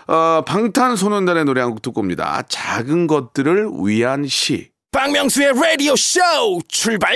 [0.08, 2.42] 어, 방탄소년단의 노래 한 곡 듣고 옵니다.
[2.48, 4.69] 작은 것들을 위한 시.
[4.92, 6.20] 박명수의 라디오 쇼
[6.66, 7.14] 출발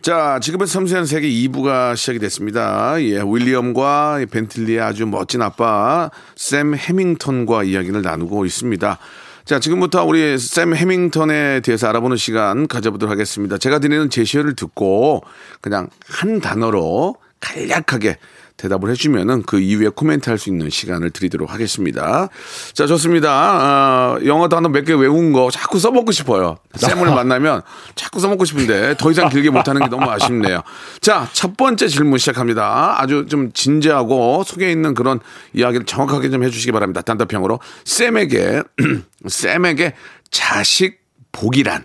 [0.00, 3.02] 자, 지금은 섬세한 세계 2부가 시작이 됐습니다.
[3.02, 8.98] 예, 윌리엄과 벤틀리의 아주 멋진 아빠 샘 해밍턴과 이야기를 나누고 있습니다.
[9.44, 13.58] 자, 지금부터 우리 샘 해밍턴에 대해서 알아보는 시간 가져보도록 하겠습니다.
[13.58, 15.24] 제가 드리는 제시어를 듣고
[15.60, 18.18] 그냥 한 단어로 간략하게
[18.60, 22.28] 대답을 해주면은 그 이후에 코멘트 할 수 있는 시간을 드리도록 하겠습니다.
[22.74, 23.30] 자, 좋습니다.
[23.30, 26.56] 아, 영어 단어 몇 개 외운 거 자꾸 써먹고 싶어요.
[26.74, 27.62] 쌤을 만나면
[27.94, 30.62] 자꾸 써먹고 싶은데 더 이상 길게 못하는 게 너무 아쉽네요.
[31.00, 33.00] 자, 첫 번째 질문 시작합니다.
[33.00, 35.20] 아주 좀 진지하고 속에 있는 그런
[35.54, 37.02] 이야기를 정확하게 좀 해주시기 바랍니다.
[37.02, 37.60] 단답형으로.
[37.84, 38.62] 쌤에게,
[39.26, 39.94] 쌤에게
[40.30, 41.00] 자식
[41.32, 41.84] 복이란.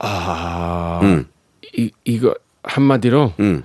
[0.00, 1.26] 아 음.
[1.76, 3.64] 이, 이거 한마디로 음.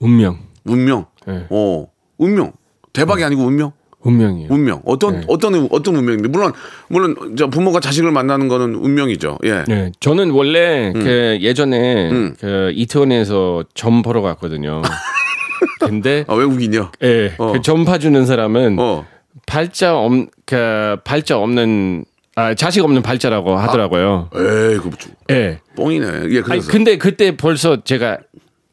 [0.00, 1.06] 운명 운명.
[1.26, 1.46] 네.
[1.50, 1.86] 어,
[2.18, 2.52] 운명.
[2.92, 3.72] 대박이 아니고 운명?
[4.00, 4.48] 운명이에요.
[4.52, 4.80] 운명.
[4.84, 5.26] 어떤 네.
[5.28, 6.52] 어떤 어떤 운명인데 물론
[6.88, 9.38] 물론 저 부모가 자식을 만나는 거는 운명이죠.
[9.44, 9.64] 예.
[9.66, 12.34] 네, 저는 원래 그 예전에 음.
[12.38, 14.82] 그 이태원에서 점 보러 갔거든요.
[15.80, 16.92] 근데 아, 외국인이요?
[17.02, 17.52] 예, 어.
[17.52, 19.04] 그 전파 주는 사람은 어.
[19.46, 20.12] 발자 없,
[20.46, 22.04] 그 발자 없는
[22.36, 24.30] 아, 자식 없는 발자라고 하더라고요.
[24.32, 24.90] 에이, 그
[25.30, 25.58] 예.
[25.74, 26.06] 뽕이네.
[26.06, 26.70] 예, 아니, 그래서.
[26.70, 28.18] 근데 그때 벌써 제가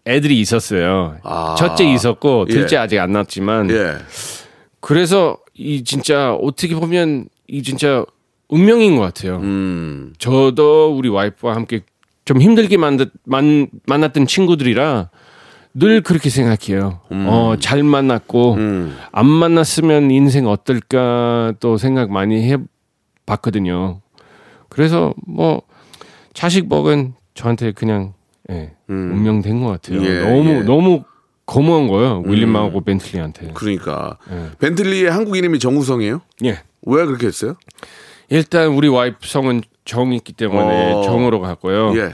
[0.06, 1.18] 애들이 있었어요.
[1.24, 1.56] 아.
[1.58, 2.80] 첫째 있었고 둘째 예.
[2.80, 3.96] 아직 안 낳았지만 예.
[4.80, 8.06] 그래서 이 진짜 어떻게 보면 이 진짜
[8.50, 9.38] 운명인 것 같아요.
[9.38, 10.14] 음.
[10.20, 11.82] 저도 우리 와이프와 함께
[12.26, 15.10] 좀 힘들게 만났, 만, 만났던 친구들이라
[15.74, 17.02] 늘 그렇게 생각해요.
[17.12, 18.96] 어, 잘 만났고 음.
[19.12, 22.58] 안 만났으면 인생 어떨까 또 생각 많이 해
[23.26, 24.02] 봤거든요.
[24.70, 25.64] 그래서 뭐
[26.34, 28.14] 자식 먹은 저한테 그냥
[28.52, 30.04] 예, 운명 된 것 같아요.
[30.04, 30.60] 예, 너무 예.
[30.62, 31.04] 너무
[31.46, 32.24] 고마운 거예요.
[32.26, 33.52] 윌리엄하고 벤틀리한테.
[33.54, 34.18] 그러니까.
[34.32, 34.50] 예.
[34.60, 36.22] 벤틀리의 한국 이름이 정우성이에요?
[36.46, 36.60] 예.
[36.84, 37.56] 왜 그렇게 했어요?
[38.30, 41.02] 일단 우리 와이프 성은 정이 있기 때문에 어.
[41.04, 41.96] 정으로 갔고요.
[41.98, 42.14] 예.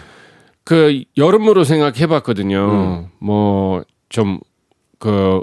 [0.64, 3.10] 그 여름으로 생각해봤거든요.
[3.20, 4.40] 뭐좀
[5.00, 5.42] 그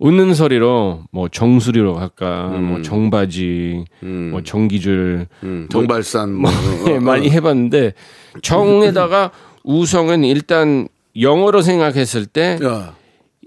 [0.00, 3.84] 웃는 소리로 뭐 정수리로 갈까, 뭐 정바지,
[4.30, 6.50] 뭐 정기줄 음, 정발산 뭐,
[6.86, 7.94] 예, 어, 많이 해봤는데
[8.42, 9.32] 정에다가
[9.64, 10.88] 우성은 일단
[11.20, 12.94] 영어로 생각했을 때 야.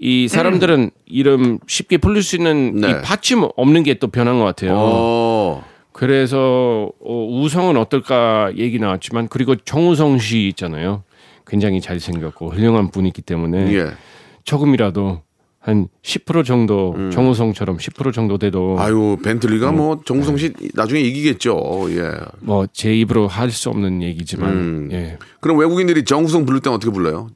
[0.00, 2.90] 이 사람들은 이름 쉽게 부를 수 있는 네.
[2.90, 4.74] 이 받침 없는 게 또 변한 것 같아요.
[4.76, 5.64] 어.
[5.92, 11.04] 그래서 어, 우성은 어떨까 얘기 나왔지만 그리고 정우성 씨 있잖아요.
[11.46, 13.86] 굉장히 잘생겼고 훌륭한 분이기 때문에 예.
[14.44, 15.20] 조금이라도
[15.64, 18.78] 한 10% 정도 정우성처럼 10% 정도 돼도 음.
[18.80, 21.86] 아유, 벤틀리가 뭐 정우성 씨 나중에 이기겠죠.
[21.90, 22.10] 예.
[22.40, 24.88] 뭐 제 입으로 할 수 없는 얘기지만 음.
[24.90, 25.18] 예.
[25.40, 27.28] 그럼 외국인들이 정우성 부를 때는 어떻게 불러요?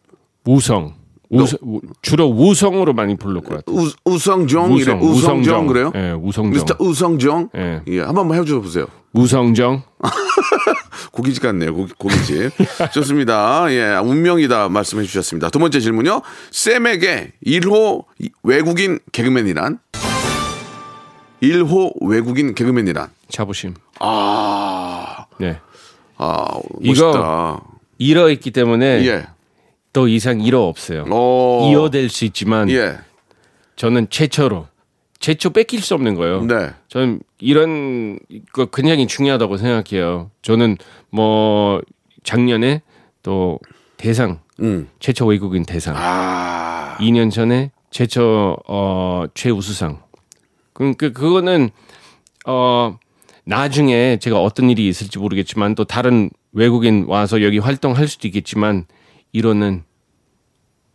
[0.44, 0.94] 우성
[1.30, 3.76] 우성 우- 주로 우성으로 많이 부를 것 같아요.
[3.76, 4.92] 우, 우성정 이래.
[4.94, 5.92] 우성정 그래요?
[5.94, 6.52] 예, 우성정.
[6.52, 7.50] 미스터 우성정.
[7.56, 7.82] 예.
[7.88, 8.00] 예.
[8.00, 8.86] 한 번 만 해 줘 보세요.
[9.12, 9.82] 우성정.
[11.12, 11.74] 고깃집 같네요.
[11.74, 12.50] 고기, 고깃집.
[12.92, 13.66] 좋습니다.
[13.70, 15.50] 예, 운명이다 말씀해 주셨습니다.
[15.50, 16.22] 두 번째 질문요.
[16.50, 18.04] 쌤에게 1호
[18.42, 19.78] 외국인 개그맨이란?
[21.42, 23.08] 1호 외국인 개그맨이란?
[23.30, 23.74] 자부심.
[24.00, 25.58] 아, 네.
[26.16, 26.46] 아,
[26.80, 27.62] 이거 멋있다.
[28.00, 29.26] 1어 있기 때문에 예.
[29.92, 31.04] 더 이상 1어 없어요.
[31.10, 31.70] 어.
[31.72, 32.98] 2어 될 수 있지만 예.
[33.76, 34.66] 저는 최초로
[35.26, 36.44] 최초 뺏길 수 없는 거예요.
[36.44, 36.70] 네.
[36.86, 38.20] 저는 이런
[38.52, 40.30] 거 굉장히 중요하다고 생각해요.
[40.42, 40.76] 저는
[41.10, 41.82] 뭐
[42.22, 42.82] 작년에
[43.24, 43.58] 또
[43.96, 44.88] 대상 음.
[45.00, 46.96] 최초 외국인 대상 아.
[47.00, 50.00] 2년 전에 최초 어 최우수상.
[50.72, 51.70] 그, 그 그거는
[52.46, 52.96] 어
[53.42, 58.84] 나중에 제가 어떤 일이 있을지 모르겠지만 또 다른 외국인 와서 여기 활동할 수도 있겠지만
[59.32, 59.82] 이로는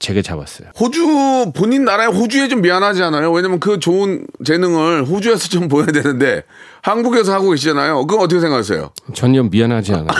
[0.01, 0.69] 제가 잡았어요.
[0.79, 3.31] 호주 본인 나라의 호주에 좀 미안하지 않아요?
[3.31, 6.43] 왜냐면 그 좋은 재능을 호주에서 좀 보여야 되는데
[6.81, 8.07] 한국에서 하고 계시잖아요.
[8.07, 8.89] 그건 어떻게 생각하세요?
[9.13, 10.07] 전혀 미안하지 않아요.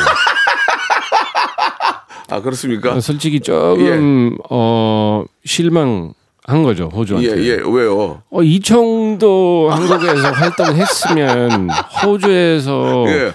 [2.30, 3.00] 아 그렇습니까?
[3.02, 6.14] 솔직히 조금 어 실망
[6.46, 7.44] 한 거죠 예, 호주한테.
[7.44, 8.22] 예, 왜요?
[8.30, 11.70] 어, 이 정도 한국에서 활동했으면
[12.06, 13.34] 호주에서 예,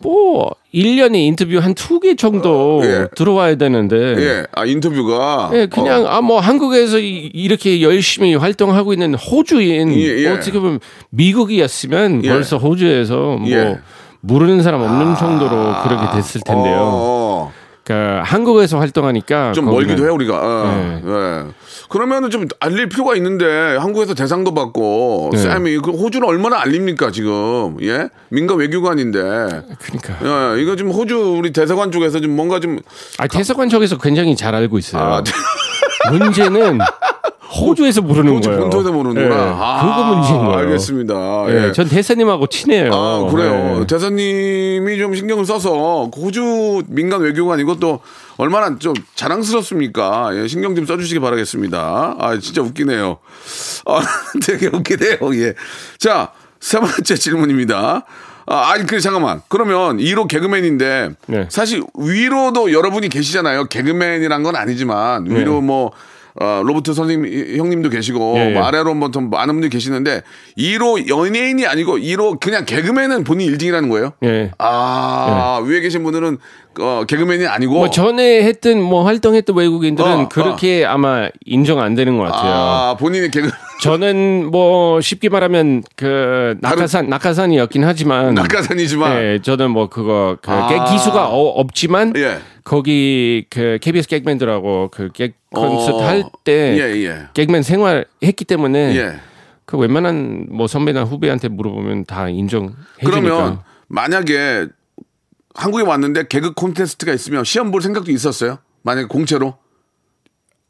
[0.00, 3.08] 뭐 1년에 인터뷰 한 두 개 정도 예.
[3.16, 8.92] 들어와야 되는데 예, 아 인터뷰가 예, 그냥 어, 아 뭐 한국에서 이- 이렇게 열심히 활동하고
[8.92, 10.28] 있는 호주인 예, 예.
[10.28, 12.28] 어떻게 보면 미국이었으면 예.
[12.28, 13.78] 벌써 호주에서 뭐 예.
[14.20, 15.50] 모르는 사람 없는 정도로
[15.84, 16.76] 그렇게 됐을 텐데요.
[16.80, 17.25] 어, 그러니까
[18.26, 20.40] 한국에서 활동하니까 좀 거기는- 멀기도 해 우리가.
[20.40, 21.02] 어, 네.
[21.06, 21.44] 예.
[21.88, 25.38] 그러면은 좀 알릴 필요가 있는데 한국에서 대상도 받고 네.
[25.38, 27.76] 쌤이 그 호주를 얼마나 알립니까 지금?
[27.82, 29.18] 예, 민간 외교관인데.
[29.20, 32.78] 그러니까 예, 이거 지금 호주 우리 대사관 쪽에서 좀 뭔가 좀
[33.18, 35.02] 아, 대사관 쪽에서 굉장히 잘 알고 있어요.
[35.02, 35.22] 아,
[36.10, 36.78] 문제는
[37.54, 38.62] 호주에서 모르는 호주 거예요.
[38.62, 39.34] 본토에서 모르는구나.
[39.34, 40.58] 예, 아, 그거 문제인 거예요.
[40.58, 41.14] 알겠습니다.
[41.48, 41.72] 예, 예.
[41.72, 42.90] 전 대사님하고 친해요.
[42.92, 43.80] 아, 그래요.
[43.80, 43.86] 예.
[43.86, 48.00] 대사님이 좀 신경을 써서 그 호주 민간 외교관 이것도
[48.36, 50.30] 얼마나 좀 자랑스럽습니까?
[50.34, 52.16] 예, 신경 좀 써주시기 바라겠습니다.
[52.18, 53.18] 아, 진짜 웃기네요.
[53.86, 54.00] 아,
[54.44, 55.18] 되게 웃기네요.
[55.34, 55.54] 예.
[55.98, 58.04] 자, 세 번째 질문입니다.
[58.48, 59.42] 아, 아니, 그, 잠깐만.
[59.48, 61.46] 그러면 1호 개그맨인데, 네.
[61.50, 63.64] 사실 위로도 여러분이 계시잖아요.
[63.66, 65.60] 개그맨이란 건 아니지만, 위로 네.
[65.62, 65.90] 뭐,
[66.38, 68.52] 어, 로버트 선생님, 형님도 계시고, 예, 예.
[68.52, 70.22] 뭐 아래로 뭐더 많은 분들이 계시는데,
[70.58, 74.12] 1호 연예인이 아니고, 1호 그냥 개그맨은 본인 1등이라는 거예요?
[74.22, 74.50] 예.
[74.58, 76.38] 아, 위에 계신 분들은,
[76.78, 77.72] 어, 개그맨이 아니고.
[77.72, 82.52] 뭐 전에 했던 뭐 활동했던 외국인들은 어, 그렇게 아마 인정 안 되는 것 같아요.
[82.52, 89.22] 아, 본인이 개그, 저는 뭐 쉽게 말하면 그 낙하산 낙하산이었긴 하지만 낙하산이지만.
[89.22, 90.68] 예, 저는 뭐 그거 그 아.
[90.68, 92.38] 개- 기수가 어- 없지만 예.
[92.64, 96.06] 거기 그 KBS 객맨들하고 그객 콘서트 어.
[96.06, 97.18] 할때 예, 예.
[97.34, 99.20] 객맨 생활했기 때문에 예.
[99.66, 102.70] 그 웬만한 뭐 선배나 후배한테 물어보면 다 인정해
[103.04, 103.60] 그러면.
[103.88, 104.66] 만약에
[105.54, 108.58] 한국에 왔는데 개그 콘테스트가 있으면 시험 볼 생각도 있었어요?
[108.82, 109.56] 만약에 공채로?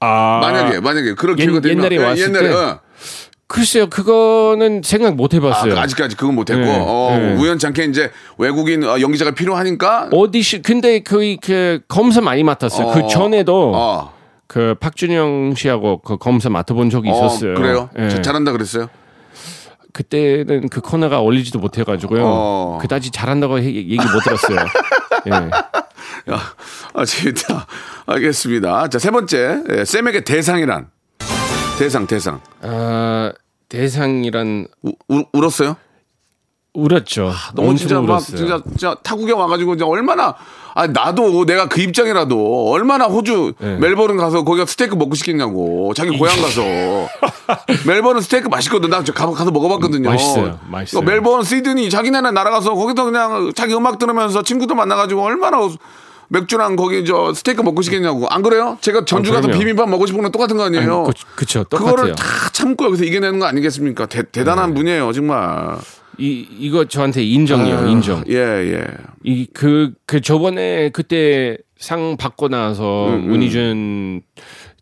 [0.00, 0.38] 아.
[0.42, 2.54] 만약에 만약에 그런 옛- 기회가 되면 옛날에 예, 왔을 옛날에 때?
[2.54, 2.80] 어.
[3.48, 5.74] 글쎄요, 그거는 생각 못 아, 해봤어요.
[5.74, 7.34] 그 아직까지 그건 못했고 네, 어, 네.
[7.36, 12.88] 우연찮게 이제 외국인 어, 연기자가 필요하니까 오디션 근데 그, 그 검사 많이 맡았어요.
[12.88, 14.12] 어, 그 전에도 어,
[14.48, 17.54] 그 박준영 씨하고 그 검사 맡아본 적이 어, 있었어요.
[17.54, 17.88] 그래요?
[17.98, 18.08] 예.
[18.08, 18.88] 자- 잘한다 그랬어요?
[19.92, 22.22] 그때는 그 코너가 올리지도 못해가지고요.
[22.24, 22.78] 어.
[22.82, 24.58] 그다지 잘한다고 해- 얘기 못 들었어요.
[25.28, 25.30] 예.
[26.32, 26.40] 야,
[26.94, 27.66] 아, 재밌다.
[28.06, 28.88] 알겠습니다.
[28.88, 29.62] 자, 세 번째.
[29.70, 30.88] 예, 쌤에게 대상이란.
[31.78, 32.40] 대상, 대상.
[32.62, 33.32] 아,
[33.68, 35.76] 대상이란 우, 우, 울었어요?
[36.72, 37.32] 울었죠.
[37.54, 38.36] 너무 엄청 진짜 막, 울었어요.
[38.36, 40.34] 진짜, 진짜 타국에 와가지고 이제 얼마나,
[40.74, 43.76] 아, 나도 내가 그 입장이라도 얼마나 호주, 네.
[43.76, 45.92] 멜버른 가서 거기가 스테이크 먹고 싶겠냐고.
[45.94, 46.62] 자기 고향 가서.
[47.86, 48.90] 멜버른 스테이크 맛있거든.
[48.90, 50.08] 나저 가서, 가서 먹어봤거든요.
[50.10, 50.58] 맛있어요.
[50.68, 51.04] 맛있어요.
[51.04, 55.58] 그 멜버른, 시드니, 자기네는 날아가서 거기서 그냥 자기 음악 들으면서 친구들 만나가지고 얼마나
[56.28, 58.26] 맥주랑 거기 저 스테이크 먹고 싶겠냐고.
[58.28, 58.78] 안 그래요?
[58.80, 59.60] 제가 전주 아, 가서 그럼요.
[59.60, 61.04] 비빔밥 먹고 싶은 건 똑같은 거 아니에요?
[61.04, 62.06] 아니, 그- 그쵸, 그거를 똑같아요.
[62.06, 62.12] 네.
[62.16, 64.06] 다 참고 여기서 이겨내는 거 아니겠습니까?
[64.06, 65.76] 대, 대단한 분이에요, 정말.
[66.18, 67.76] 이 이거 저한테 인정이요.
[67.78, 68.24] 아유, 인정.
[68.28, 68.84] 예, 예.
[69.22, 74.22] 이그그 저번에 그때 상 받고 나서 음, 문희준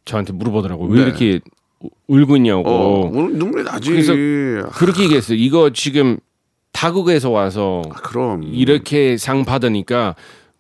[0.04, 1.07] 저한테 물어보더라고 왜 네.
[1.07, 1.40] 이렇게
[1.80, 2.62] 우- 울고 있냐고.
[2.66, 3.90] 어, 눈물이 나지.
[3.90, 4.12] 그래서
[4.74, 5.37] 그렇게 얘기했어요.
[5.37, 6.18] 이거 지금
[6.72, 8.42] 타국에서 와서 아, 그럼.
[8.44, 10.14] 이렇게 상 받으니까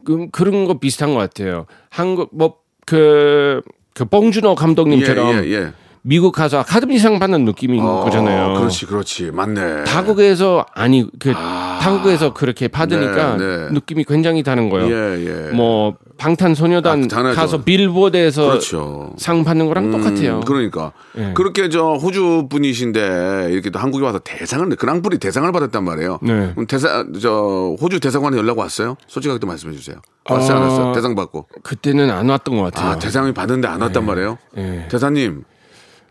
[0.04, 1.66] 그, 그런 거 비슷한 것 같아요.
[1.88, 3.62] 한국 뭐그
[3.94, 5.72] 그 뽕준호 감독님처럼 예, 예, 예.
[6.06, 8.58] 미국 가서 아카데미상 받는 느낌인 어, 거잖아요.
[8.58, 9.30] 그렇지, 그렇지.
[9.30, 9.84] 맞네.
[9.84, 11.78] 타국에서 아니 그 아.
[11.80, 13.68] 타국에서 그렇게 받으니까 네, 네.
[13.70, 14.94] 느낌이 굉장히 다른 거예요.
[14.94, 15.50] 예, 예.
[15.52, 17.32] 뭐 방탄소년단 아.
[17.32, 19.14] 가서 빌보드에서 그렇죠.
[19.16, 20.40] 상 받는 거랑 음, 똑같아요.
[20.40, 21.32] 그러니까 예.
[21.32, 26.18] 그렇게 저 호주 분이신데 이렇게 또 한국에 와서 대상을 그랑프리 대상을 받았단 말이에요.
[26.22, 26.50] 네.
[26.52, 28.98] 그럼 대사 저 호주 대사관에 연락 왔어요?
[29.06, 29.96] 솔직하게 말씀해 주세요.
[30.28, 30.92] 왔어요, 안 어, 왔어요?
[30.92, 31.46] 대상 받고.
[31.62, 32.90] 그때는 안 왔던 것 같아요.
[32.90, 34.36] 아 대상이 받는데 안 왔단 말이에요.
[34.58, 34.86] 예.
[34.90, 35.44] 대사님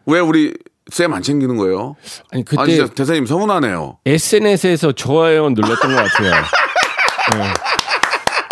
[0.06, 0.54] 왜 우리
[0.92, 1.96] 쌤 안 챙기는 거예요?
[2.32, 3.98] 아니 그때 아 진짜 대사님 서운하네요.
[4.06, 6.32] SNS에서 좋아요 눌렀던 것 같아요.
[7.36, 7.54] 예.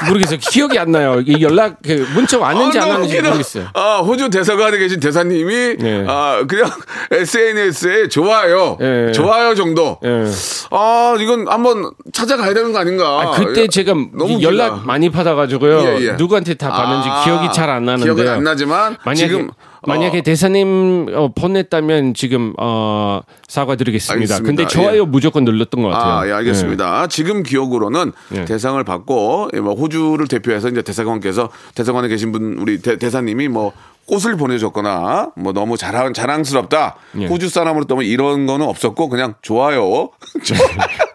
[0.08, 0.40] 모르겠어요.
[0.40, 1.20] 기억이 안 나요.
[1.24, 3.30] 이게 연락 그 문자 왔는지 아, 안 왔는지 웃기다.
[3.30, 3.68] 모르겠어요.
[3.76, 6.06] 아, 호주 대사관에 계신 대사님이 네.
[6.08, 6.72] 아, 그냥
[7.12, 8.80] SNS에 좋아요.
[8.82, 9.12] 예.
[9.12, 10.00] 좋아요 정도.
[10.04, 10.26] 예.
[10.72, 13.06] 아, 이건 한번 찾아가야 되는 거 아닌가?
[13.22, 13.68] 아, 그때 예.
[13.68, 14.88] 제가 너무 이 연락.
[14.88, 15.80] 많이 받아가지고요.
[15.82, 16.12] 예, 예.
[16.14, 18.12] 누구한테 다 받는지 아, 기억이 잘 안 나는데.
[18.12, 19.52] 기억은 안 나지만 만약에 지금
[19.88, 24.36] 만약에 어, 대사님 어, 보냈다면 지금 어, 사과드리겠습니다.
[24.36, 24.46] 알겠습니다.
[24.46, 25.06] 근데 좋아요 예.
[25.06, 26.14] 무조건 눌렀던 것 같아요.
[26.14, 27.08] 아, 예, 알겠습니다.
[27.08, 28.46] 지금 기억으로는 예.
[28.46, 33.74] 대상을 받고 예, 뭐 호주를 대표해서 이제 대사관께서 대사관에 계신 분 우리 대, 대사님이 뭐
[34.06, 37.26] 꽃을 보내줬거나 뭐 너무 자랑 자랑스럽다 예.
[37.28, 40.10] 호주 사람으로 또뭐 이런 거는 없었고 그냥 좋아요.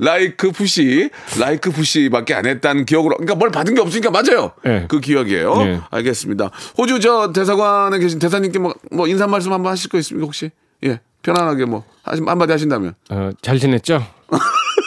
[0.00, 4.52] 라이크 푸시, 라이크 푸시밖에 안 했다는 기억으로, 그러니까 뭘 받은 게 없으니까 맞아요.
[4.64, 4.86] 네.
[4.88, 5.56] 그 기억이에요.
[5.58, 5.80] 네.
[5.90, 6.50] 알겠습니다.
[6.78, 10.50] 호주 저 대사관에 계신 대사님께 뭐, 뭐 인사 말씀 한번 하실 거 있습니까 혹시?
[10.84, 12.94] 예, 편안하게 뭐 한마디 하신다면.
[13.10, 14.04] 어, 잘 지냈죠?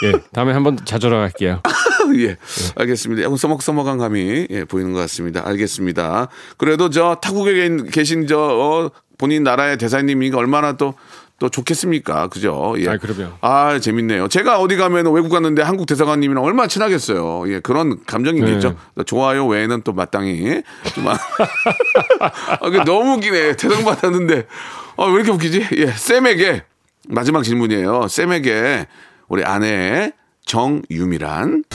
[0.06, 1.62] 예, 다음에 한번 자주 올라갈게요.
[2.18, 2.36] 예,
[2.76, 3.24] 알겠습니다.
[3.24, 5.42] 약간 써먹써먹한 감이 예, 보이는 것 같습니다.
[5.46, 6.28] 알겠습니다.
[6.58, 10.96] 그래도 저 타국에 계- 계신 저 어, 본인 나라의 대사님이 얼마나 또
[11.44, 12.30] 또 좋겠습니까?
[12.30, 12.74] 그죠?
[12.78, 12.88] 예.
[12.88, 13.34] 아, 그럼요.
[13.42, 14.30] 아, 재밌네요.
[14.30, 17.52] 제가 어디 가면 외국 갔는데 한국 대사관님이랑 얼마나 친하겠어요.
[17.52, 18.60] 예, 그런 감정이 네.
[19.06, 20.64] 좋아요 외에는 또 마땅히
[20.96, 21.18] 좀 아,
[22.62, 23.58] 아, 그 너무 웃기네.
[23.58, 24.48] 대상 받았는데
[24.96, 25.68] 아, 왜 이렇게 웃기지?
[25.80, 26.64] 예, 쌤에게
[27.10, 28.08] 마지막 질문이에요.
[28.08, 28.88] 쌤에게
[29.28, 30.14] 우리 아내
[30.46, 31.66] 정유미란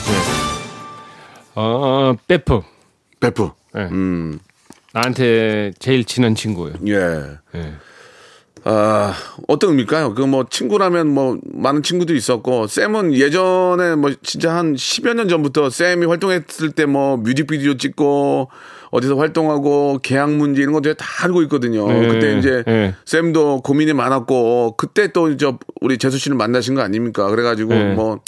[1.53, 2.61] 어, 베프.
[3.19, 3.51] 베프.
[3.77, 3.81] 예.
[3.81, 4.39] 음,
[4.93, 6.75] 나한테 제일 친한 친구예요.
[6.87, 7.37] 예.
[7.53, 7.73] 예.
[8.65, 9.13] 아,
[9.47, 10.13] 어떤 의미일까요?
[10.15, 15.69] 그 뭐 친구라면 뭐 많은 친구도 있었고 쌤은 예전에 뭐 진짜 한 10여 년 전부터
[15.69, 18.49] 쌤이 활동했을 때 뭐 뮤직비디오 찍고
[18.91, 21.87] 어디서 활동하고 계약 문제 이런 것들 다 알고 있거든요.
[21.87, 22.95] 네, 그때 이제 네.
[23.05, 27.27] 쌤도 고민이 많았고 그때 또 이제 우리 재수 씨를 만나신 거 아닙니까?
[27.29, 27.93] 그래 가지고 네.
[27.93, 28.19] 뭐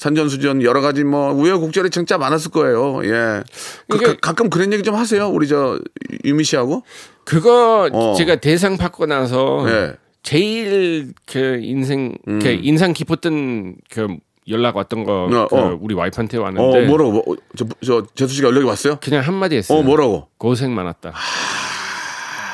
[0.00, 3.04] 산전수전 여러 가지 뭐 우여곡절이 진짜 많았을 거예요.
[3.04, 3.42] 예.
[3.86, 5.28] 그, 가, 끔 그런 얘기 좀 하세요.
[5.28, 5.78] 우리 저
[6.24, 6.84] 유미 씨하고.
[7.24, 8.14] 그거 어.
[8.14, 9.96] 제가 대상 받고 나서 예.
[10.22, 14.16] 제일 그 인생 그 인상 깊었던 그
[14.48, 15.78] 연락 왔던 거 어, 그 어.
[15.78, 17.12] 우리 와이프한테 어, 왔는데 뭐라고?
[17.12, 18.96] 뭐, 저, 저 재수 씨가 연락이 왔어요?
[19.02, 19.78] 그냥 한마디 했어요.
[19.78, 20.28] 어, 뭐라고?
[20.38, 21.12] 고생 많았다.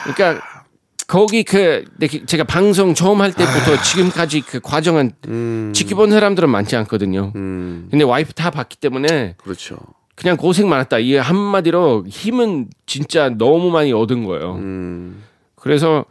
[0.03, 0.43] 그러니까
[1.07, 5.73] 거기 그 내- 제가 방송 처음 할 때부터 지금까지 그 과정은 음.
[5.75, 7.33] 지켜본 사람들은 많지 않거든요.
[7.33, 9.77] 근데 와이프 다 봤기 때문에 그렇죠.
[10.17, 10.99] 그냥 고생 많았다.
[10.99, 14.55] 이 한마디로 힘은 진짜 너무 많이 얻은 거예요.
[14.57, 15.23] 음.
[15.55, 16.05] 그래서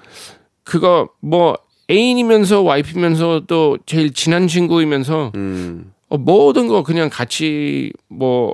[0.63, 1.57] 그거 뭐
[1.89, 5.91] 애인이면서 와이프면서도 제일 친한 친구이면서 음.
[6.07, 8.53] 어, 모든 거 그냥 같이 뭐,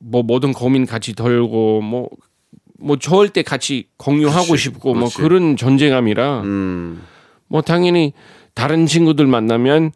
[0.00, 2.08] 뭐 모든 고민 같이 덜고 뭐
[2.80, 5.16] 뭐 좋을 때 같이 공유하고 싶고 뭐 그렇지.
[5.18, 7.02] 그런 전쟁함이라 음.
[7.48, 8.12] 뭐 당연히
[8.54, 9.92] 다른 친구들 만나면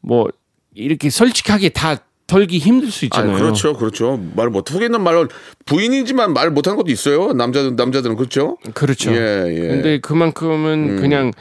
[0.00, 0.28] 뭐
[0.74, 1.96] 이렇게 솔직하게 다
[2.26, 3.36] 털기 힘들 수 아, 있잖아요.
[3.36, 4.20] 그렇죠, 그렇죠.
[4.34, 5.28] 말 못, 하겠는 말로
[5.64, 7.32] 부인이지만 말 못하는 것도 있어요.
[7.32, 8.58] 남자들 남자들은 그렇죠.
[8.74, 9.12] 그렇죠.
[9.12, 9.68] 예, 예.
[9.68, 11.32] 근데 그만큼은 그냥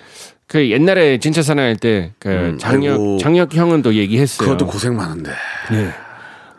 [0.47, 3.17] 그 옛날에 진짜 사나이할 때그 장혁 아이고.
[3.17, 4.47] 장혁 형은 또 얘기했어요.
[4.47, 5.31] 그것도 고생 많은데.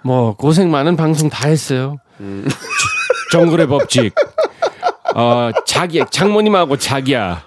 [0.02, 1.96] 뭐 고생 많은 방송 다 했어요.
[2.20, 2.46] 음.
[3.32, 4.12] 정글의 법칙.
[5.14, 7.44] 어 자기 장모님하고 자기야.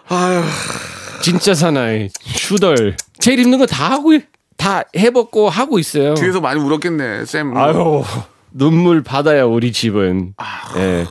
[1.21, 4.11] 진짜 사나이 슈덜 제일 힘든 거 다 하고
[4.57, 6.15] 다 해먹고 하고 있어요.
[6.15, 7.55] 뒤에서 많이 울었겠네, 쌤.
[7.55, 8.03] 아유
[8.51, 10.33] 눈물 바다야 우리 집은.
[10.77, 11.05] 예.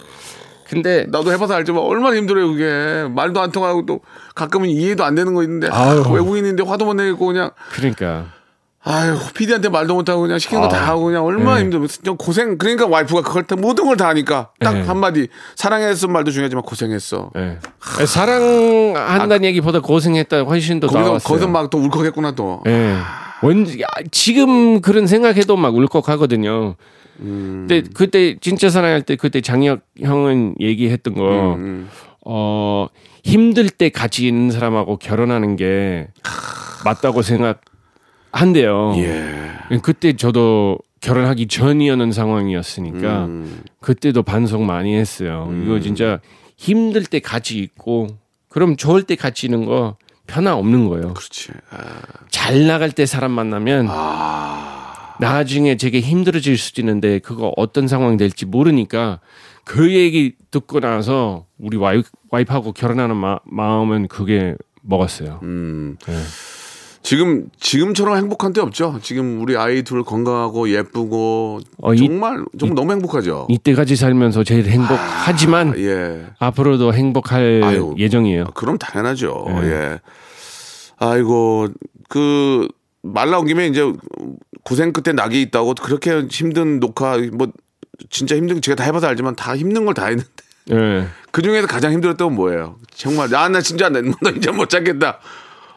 [0.69, 4.01] 근데 나도 해봐서 알지만 얼마나 힘들어요 그게 말도 안 통하고 또
[4.35, 6.05] 가끔은 이해도 안 되는 거 있는데 아유.
[6.11, 8.27] 외국인인데 화도 못 내고 그냥 그러니까
[8.91, 11.65] 아유 PD한테 말도 못하고 그냥 시킨 거다 하고 그냥 얼마나 네.
[11.65, 14.83] 힘들어 좀 고생 그러니까 와이프가 그걸 다 모든 걸 다 하니까 딱 네.
[14.83, 17.59] 한마디 사랑했어 말도 중요하지만 고생했어 예.
[18.07, 21.29] 사랑한다는 얘기보다 고생했다 훨씬 더 거기서 나왔어요.
[21.29, 22.97] 거기서 막 또 울컥했구나 또 예.
[23.43, 26.77] 원 야, 지금 그런 생각해도 막 울컥하거든요.
[27.21, 27.67] 음.
[27.69, 31.91] 근데 그때 진짜 사랑할 때 그때 장혁 형은 얘기했던 거 음,
[32.25, 32.87] 어,
[33.25, 36.09] 힘들 때 같이 있는 사람하고 결혼하는 게
[36.85, 37.61] 맞다고 생각
[38.33, 38.95] 한대요.
[38.99, 39.79] 예.
[39.83, 43.63] 그때 저도 결혼하기 전이었는 상황이었으니까 음.
[43.81, 45.51] 그때도 반성 많이 했어요.
[45.63, 46.21] 이거 진짜
[46.57, 48.09] 힘들 때 같이 있고
[48.49, 51.15] 그럼 좋을 때 같이 있는 거 편하 없는 거예요.
[51.15, 53.89] 그렇지 아, 잘 나갈 때 사람 만나면
[55.21, 59.21] 나중에 되게 힘들어질 수도 있는데 그거 어떤 상황이 될지 모르니까
[59.65, 65.41] 그 얘기 듣고 나서 우리 와이, 와이프하고 결혼하는 마, 마음은 그게 먹었어요.
[65.43, 65.97] 음.
[66.07, 66.15] 네.
[67.03, 72.75] 지금 지금처럼 행복한 때 없죠 지금 우리 아이 둘 건강하고 예쁘고 어, 이- 정말 정말
[72.75, 77.95] 너무 행복하죠 이때까지 살면서 제일 행복하지만 예 앞으로도 행복할 아유.
[77.97, 78.47] 예정이에요.
[78.55, 79.45] 그럼 당연하죠.
[79.63, 79.63] 네.
[79.71, 80.01] 예.
[80.99, 81.69] 아이고
[82.09, 82.69] 그
[83.01, 83.91] 말 나온 김에 이제
[84.65, 87.47] 고생 끝에 낙이 있다고 그렇게 힘든 녹화 뭐
[88.11, 90.29] 진짜 힘든 제가 다 해봐서 알지만 다 힘든 걸 다 했는데
[90.73, 91.07] 예.
[91.31, 92.77] 그 중에서 가장 힘들었던 건 뭐예요?
[92.93, 95.21] 정말 아 나 진짜 나, 너 이제 못 찾겠다.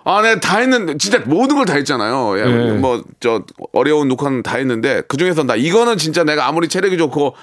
[0.03, 2.39] 아, 내가 다 했는데 진짜 모든 걸 다 했잖아요.
[2.39, 2.71] 예, 네.
[2.73, 7.35] 뭐 저 어려운 녹화는 다 했는데 그 중에서 나 이거는 진짜 내가 아무리 체력이 좋고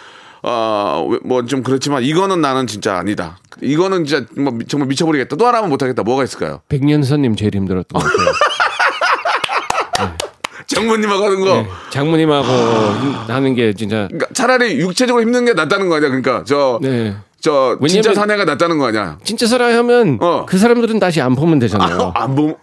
[0.42, 3.38] 어 뭐 좀 그렇지만 이거는 나는 진짜 아니다.
[3.60, 5.36] 이거는 진짜 뭐 미- 정말 미쳐버리겠다.
[5.36, 6.02] 또 하나면 못하겠다.
[6.02, 6.60] 뭐가 있을까요?
[6.68, 8.28] 백년선님 제일 힘들었던 것 같아요.
[10.66, 11.54] 장모님하고 하는 거.
[11.62, 11.68] 네.
[11.90, 16.08] 장모님하고 힘- 하는 게 진짜 그러니까 차라리 육체적으로 힘든 게 낫다는 거 아니야.
[16.08, 17.16] 그러니까 저 네.
[17.40, 19.18] 저 진짜 사내가 낫다는 거 아니야.
[19.22, 20.44] 진짜 사랑하면 어.
[20.46, 22.12] 그 사람들은 다시 안 보면 되잖아요.
[22.14, 22.56] 안 보면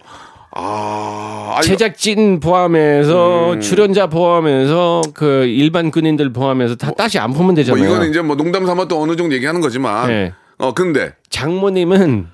[0.58, 3.60] 아, 아니, 제작진 포함해서 음.
[3.60, 7.84] 출연자 포함해서 그 일반 군인들 포함해서 다 다시 안 보면 뭐 되잖아요.
[7.84, 10.32] 이거는 이제 뭐 농담 삼아 또 어느 정도 얘기하는 거지만 네.
[10.58, 12.28] 어 근데 장모님은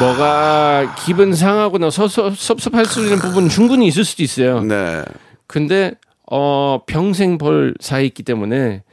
[0.00, 4.60] 뭐가 기분 상하거나 섭섭할 수 있는 부분 충분히 있을 수도 있어요.
[4.60, 5.02] 네.
[5.48, 5.94] 근데
[6.30, 8.84] 어 평생 벌 사이있기 때문에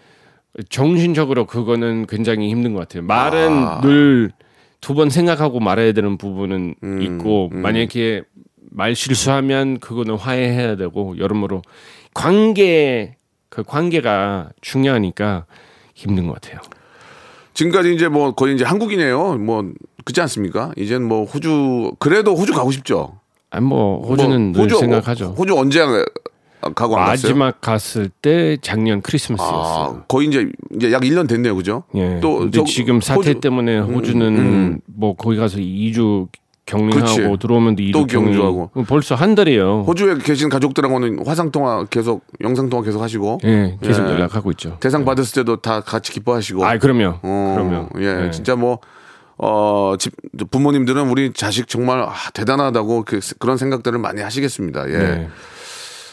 [0.69, 3.03] 정신적으로 그거는 굉장히 힘든 것 같아요.
[3.03, 3.81] 말은 아.
[3.83, 8.23] 늘두 번 생각하고 말해야 되는 부분은 음, 있고 만약에
[8.71, 11.61] 말 실수하면 그거는 화해해야 되고 여러모로
[12.13, 13.15] 관계
[13.49, 15.45] 그 관계가 중요하니까
[15.95, 16.59] 힘든 것 같아요.
[17.53, 19.35] 지금까지 이제 뭐 거의 이제 한국이네요.
[19.35, 19.71] 뭐
[20.05, 20.71] 그렇지 않습니까?
[20.77, 23.19] 이젠 뭐 호주 그래도 호주 가고 싶죠.
[23.49, 25.35] 아니 뭐 호주는 뭐늘 생각하죠.
[25.37, 25.81] 호주 언제
[26.75, 27.31] 가고 안 갔어요?
[27.33, 29.95] 마지막 갔을 때 작년 크리스마스였어요.
[30.01, 31.55] 아, 거의 이제 이제 약 1년 됐네요.
[31.55, 31.83] 그죠?
[31.95, 32.19] 예.
[32.21, 36.27] 또 저 지금 사태 호주- 음, 때문에 호주는 뭐 거기 가서 2주
[36.65, 37.37] 격리하고 그렇지.
[37.39, 38.25] 들어오면 2주 또 격리.
[38.27, 38.71] 경주하고.
[38.87, 39.85] 벌써 한 달이에요.
[39.87, 44.11] 호주에 계신 가족들하고는 화상 통화 계속 영상 통화 계속 하시고 예, 계속 예.
[44.11, 44.77] 연락하고 있죠.
[44.79, 46.63] 대상 받았을 때도 다 같이 기뻐하시고.
[46.65, 47.19] 아, 그럼요.
[47.23, 47.89] 어, 그럼요.
[47.99, 48.31] 예, 예.
[48.31, 48.77] 진짜 뭐,
[49.37, 50.13] 어, 집,
[50.51, 54.89] 부모님들은 우리 자식 정말 아, 대단하다고 그, 그런 생각들을 많이 하시겠습니다.
[54.89, 54.97] 예.
[54.97, 55.27] 네.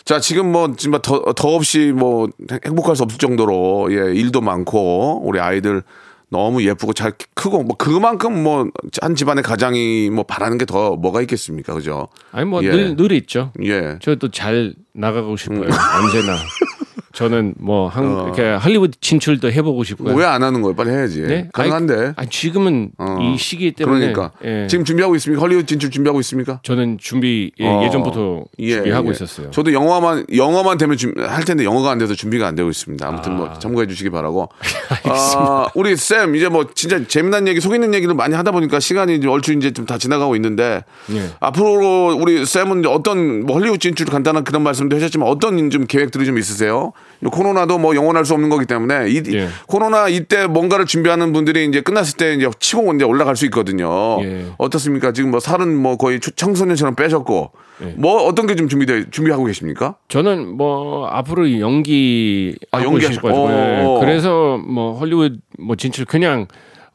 [0.07, 4.41] 자, 지금 뭐, 정말 더, 더 없이 뭐, 행- 행복할 수 없을 정도로, 예, 일도
[4.41, 5.83] 많고, 우리 아이들
[6.31, 8.69] 너무 예쁘고 잘 크고, 뭐, 그만큼 뭐,
[9.03, 11.75] 한 집안의 가장이 뭐, 바라는 게 더 뭐가 있겠습니까.
[11.75, 12.07] 그죠?
[12.31, 12.71] 아니 뭐 예.
[12.71, 13.53] 늘 늘 있죠.
[13.65, 13.99] 예.
[14.01, 15.63] 저도 잘 나가고 싶어요.
[15.65, 15.71] 음.
[16.05, 16.37] 언제나.
[17.17, 20.13] 저는 뭐 한, 이렇게 할리우드 진출도 해보고 싶고요.
[20.13, 20.17] 어.
[20.19, 20.77] 왜안 하는 거예요?
[20.77, 21.23] 빨리 해야지.
[21.23, 21.49] 네?
[21.51, 22.13] 가능한데.
[22.15, 23.17] 아니, 지금은 어.
[23.23, 24.33] 이 시기 때문에 그러니까.
[24.45, 24.67] 예.
[24.69, 25.41] 지금 준비하고 있습니까?
[25.41, 26.61] 헐리우드 진출 준비하고 있습니까?
[26.63, 27.89] 저는 준비 예, 어.
[27.91, 29.13] 전부터 예, 준비하고 예.
[29.13, 29.51] 있었어요.
[29.51, 33.09] 저도 영어만 영어만 되면 준- 할 텐데 영어가 안 돼서 준비가 안 되고 있습니다.
[33.09, 34.51] 아무튼 뭐 참고해 주시기 바라고.
[35.05, 39.17] 아, 우리 쌤 이제 뭐 진짜 재미난 얘기, 속 있는 얘기를 많이 하다 보니까 시간이
[39.17, 41.31] 이제 얼추 이제 좀 다 지나가고 있는데 예.
[41.41, 46.37] 앞으로 우리 쌤은 어떤 뭐 헐리우드 진출 간단한 그런 말씀도 하셨지만 어떤 좀 계획들이 좀
[46.39, 46.93] 있으세요?
[47.31, 49.49] 코로나도 뭐 영원할 수 없는 거기 때문에 이, 예.
[49.67, 54.19] 코로나 이때 뭔가를 준비하는 분들이 이제 끝났을 때 이제 치고 이제 올라갈 수 있거든요.
[54.23, 54.47] 예.
[54.59, 55.13] 어떻습니까?
[55.13, 57.53] 지금 뭐 살은 뭐 거의 초- 청소년처럼 빼셨고
[57.83, 57.95] 예.
[57.97, 59.97] 뭐 어떤 게 좀 준비돼 준비하고 계십니까?
[60.09, 63.83] 저는 뭐 앞으로 연기 아, 하고 연기하시- 싶어가지고 예.
[63.85, 63.99] 어.
[64.01, 66.47] 그래서 뭐 헐리우드 뭐 진출 그냥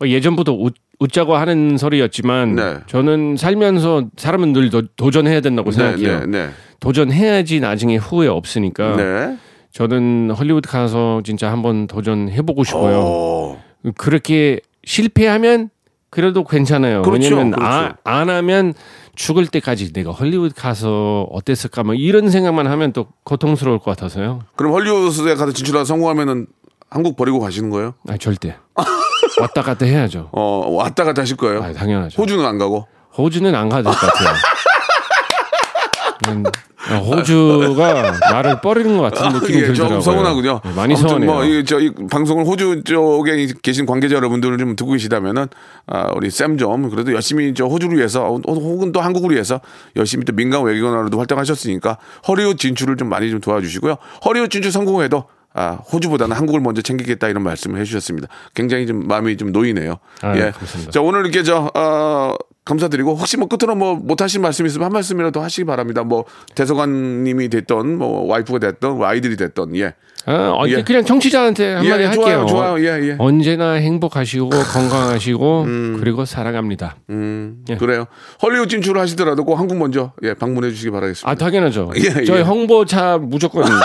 [0.04, 2.76] 예전부터 웃, 웃자고 하는 소리였지만 네.
[2.88, 6.20] 저는 살면서 사람은 늘 도, 도전해야 된다고 생각해요.
[6.22, 6.50] 네, 네,
[6.80, 9.04] 도전해야지 나중에 후회 없으니까 네.
[9.04, 9.38] 네.
[9.74, 13.00] 저는 헐리우드 가서 진짜 한번 도전해보고 싶어요.
[13.04, 13.64] 어.
[13.98, 15.70] 그렇게 실패하면
[16.10, 17.04] 그래도 괜찮아요.
[17.04, 17.72] 그렇죠, 왜냐면 그렇죠.
[17.74, 18.74] 아, 안 하면
[19.16, 24.42] 죽을 때까지 내가 헐리우드 가서 어땠을까 뭐 이런 생각만 하면 또 고통스러울 것 같아서요.
[24.56, 26.48] 그럼 헐리우드에 가서 진출하서 성공하면은
[26.90, 27.94] 한국 버리고 가시는 거예요?
[28.10, 28.58] 아 절대
[29.40, 30.30] 왔다 갔다 해야죠.
[30.34, 31.64] 어 왔다 갔다 하실 거예요?
[31.64, 32.22] 아 당연하죠.
[32.22, 32.86] 호주는 안 가고?
[33.18, 34.36] 호주는 안 가도 될것 같아요.
[36.30, 36.44] 음,
[37.08, 40.02] 호주가 나를 버리는 것 같은 느낌이 예, 들더라고요.
[40.02, 40.62] 좀 서운하군요.
[40.64, 41.32] 네, 많이 서운해요.
[41.32, 45.48] 뭐, 이, 저, 이 방송을 호주 쪽에 계신 관계자 여러분들을 좀 듣고 계시다면은,
[45.88, 49.62] 아, 우리 쌤 좀, 그래도 열심히 저 호주를 위해서, 어, 혹은 또 한국을 위해서
[49.96, 51.98] 열심히 또 민간 외교관으로도 활동하셨으니까,
[52.28, 53.96] 허리웃 진출을 좀 많이 좀 도와주시고요.
[54.26, 58.28] 허리웃 진출 성공해도, 아, 호주보다는 한국을 먼저 챙기겠다 이런 말씀을 해주셨습니다.
[58.56, 59.98] 굉장히 좀 마음이 좀 놓이네요.
[60.22, 60.52] 아, 예.
[60.52, 60.92] 감사합니다.
[60.92, 62.34] 자, 오늘 이렇게 저, 어,
[62.64, 66.04] 감사드리고 혹시 뭐 끝으로 뭐 못하신 말씀 있으면 한 말씀이라도 하시기 바랍니다.
[66.04, 69.94] 뭐 대서관님이 됐던 뭐 와이프가 됐던 뭐 아이들이 됐던 예.
[70.28, 70.84] 아, 어, 예.
[70.84, 72.46] 그냥 청취자한테 한마디 예, 할게요.
[72.48, 72.80] 좋아요, 좋아요.
[72.86, 73.16] 예, 예.
[73.18, 75.66] 언제나 행복하시고 건강하시고
[76.00, 76.98] 그리고 사랑합니다.
[77.10, 77.78] 음, 예.
[77.78, 78.06] 그래요.
[78.44, 81.30] 헐리우드 진출을 하시더라도 꼭 한국 먼저 예, 방문해 주시기 바라겠습니다.
[81.30, 81.92] 아 당연하죠.
[81.96, 82.42] 예, 저희 예.
[82.44, 83.64] 홍보차 무조건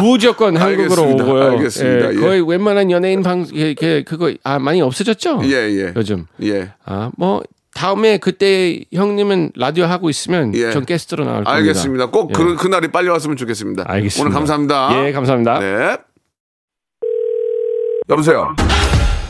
[0.00, 1.24] 무조건 한국으로 알겠습니다.
[1.24, 1.42] 오고요.
[1.52, 2.10] 알겠습니다.
[2.12, 2.20] 예, 예.
[2.20, 5.40] 거의 웬만한 연예인 방 예, 예, 그거 아 많이 없어졌죠.
[5.44, 5.92] 예, 예.
[5.96, 6.70] 요즘 예.
[6.84, 7.42] 아 뭐
[7.74, 10.70] 다음에 그때 형님은 라디오 하고 있으면 예.
[10.72, 11.52] 전 게스트로 나올 겁니다.
[11.52, 12.06] 알겠습니다.
[12.06, 12.34] 꼭 예.
[12.34, 13.84] 그, 그날이 빨리 왔으면 좋겠습니다.
[13.86, 14.22] 알겠습니다.
[14.22, 15.06] 오늘 감사합니다.
[15.06, 15.58] 예, 감사합니다.
[15.58, 15.96] 네.
[18.08, 18.54] 여보세요.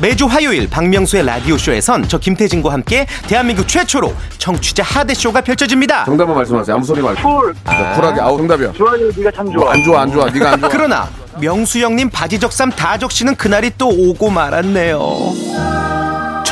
[0.02, 6.04] 매주 화요일 박명수의 라디오 쇼에선 저 김태진과 함께 대한민국 최초로 청취자 하대 쇼가 펼쳐집니다.
[6.04, 6.74] 정답만 말씀하세요.
[6.74, 7.22] 아무 소리 말고.
[7.22, 7.54] 쿨.
[7.64, 8.20] 쿨하게.
[8.20, 8.72] 아우 정답이야.
[8.72, 9.72] 좋아요, 네가 참 좋아.
[9.72, 10.26] 안 좋아, 안 좋아.
[10.28, 10.68] 네가 안 좋아.
[10.68, 11.08] 그러나
[11.40, 14.98] 명수 형님 바지 적삼 다 적시는 그날이 또 오고 말았네요.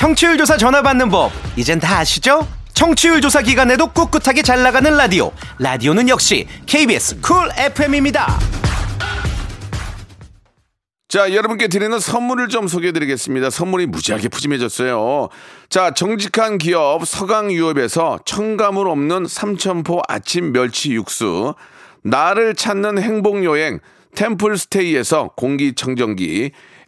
[0.00, 2.48] 청취율 조사 전화 받는 법 이젠 다 아시죠?
[2.72, 8.38] 청취율 조사 기간에도 꿋꿋하게 잘 나가는 라디오 라디오는 역시 KBS 쿨 FM입니다.
[11.06, 13.50] 자, 여러분께 드리는 선물을 좀 소개해 드리겠습니다.
[13.50, 15.28] 선물이 무지하게 푸짐해졌어요.
[15.68, 21.54] 자, 정직한 기업 서강유업에서 첨가물 없는 삼천포 아침 멸치 육수,
[22.02, 23.80] 나를 찾는 행복여행
[24.14, 26.52] 템플스테이에서 공기청정기,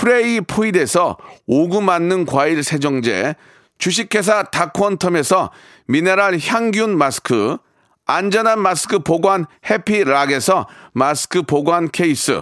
[0.00, 3.34] 프레이 포이드에서 오구 맞는 과일 세정제,
[3.76, 5.50] 주식회사 다콘텀에서
[5.88, 7.58] 미네랄 항균 마스크,
[8.06, 12.40] 안전한 마스크 보관 해피락에서 마스크 보관 케이스,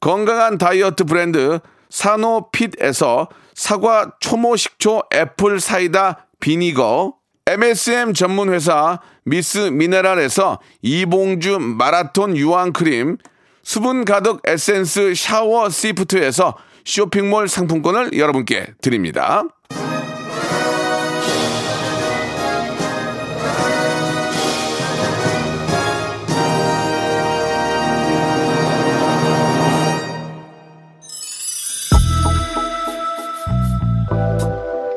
[0.00, 7.14] 건강한 다이어트 브랜드 사노핏에서 사과 초모 식초 apple cider vinegar,
[7.46, 13.16] MSM 전문 회사 미스 미네랄에서 이봉주 마라톤 유황 크림,
[13.62, 16.56] 수분 가득 에센스 샤워 시프트에서
[16.86, 19.42] 쇼핑몰 상품권을 여러분께 드립니다.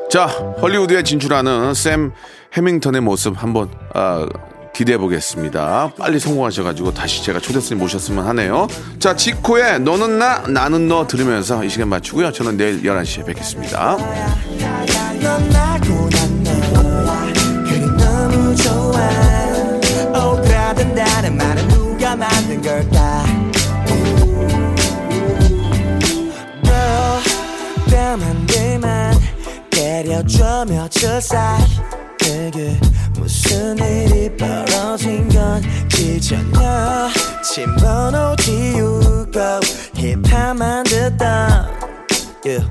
[0.08, 2.12] 자, 헐리우드에 진출하는 샘
[2.56, 4.26] 해밍턴의 모습 한번 아,
[4.74, 5.92] 기대해 보겠습니다.
[5.98, 8.66] 빨리 성공하셔가지고 다시 제가 초대손님 모셨으면 하네요.
[8.98, 12.32] 자, 지코의 너는 나, 나는 너 들으면서 이 시간 마치고요.
[12.32, 13.96] 저는 내일 11시에 뵙겠습니다.
[29.70, 31.60] 때려줘 며칠 사이
[32.18, 32.78] 그게
[33.30, 35.62] 무슨 일이 벌어진 건
[35.96, 37.10] 잊었냐?
[37.44, 39.30] 침번호 지우고
[39.94, 41.70] 힙합만 듣다.
[42.44, 42.68] Yeah.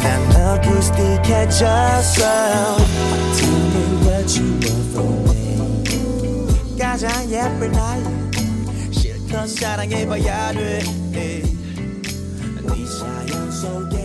[0.00, 2.20] 난 어쿠스틱해졌어.
[3.32, 5.32] Tell me what you want from me
[6.78, 8.04] 가장 예쁜 날.
[8.92, 11.42] 실컷 사랑해봐야 돼네 네
[12.86, 14.03] 사연 속에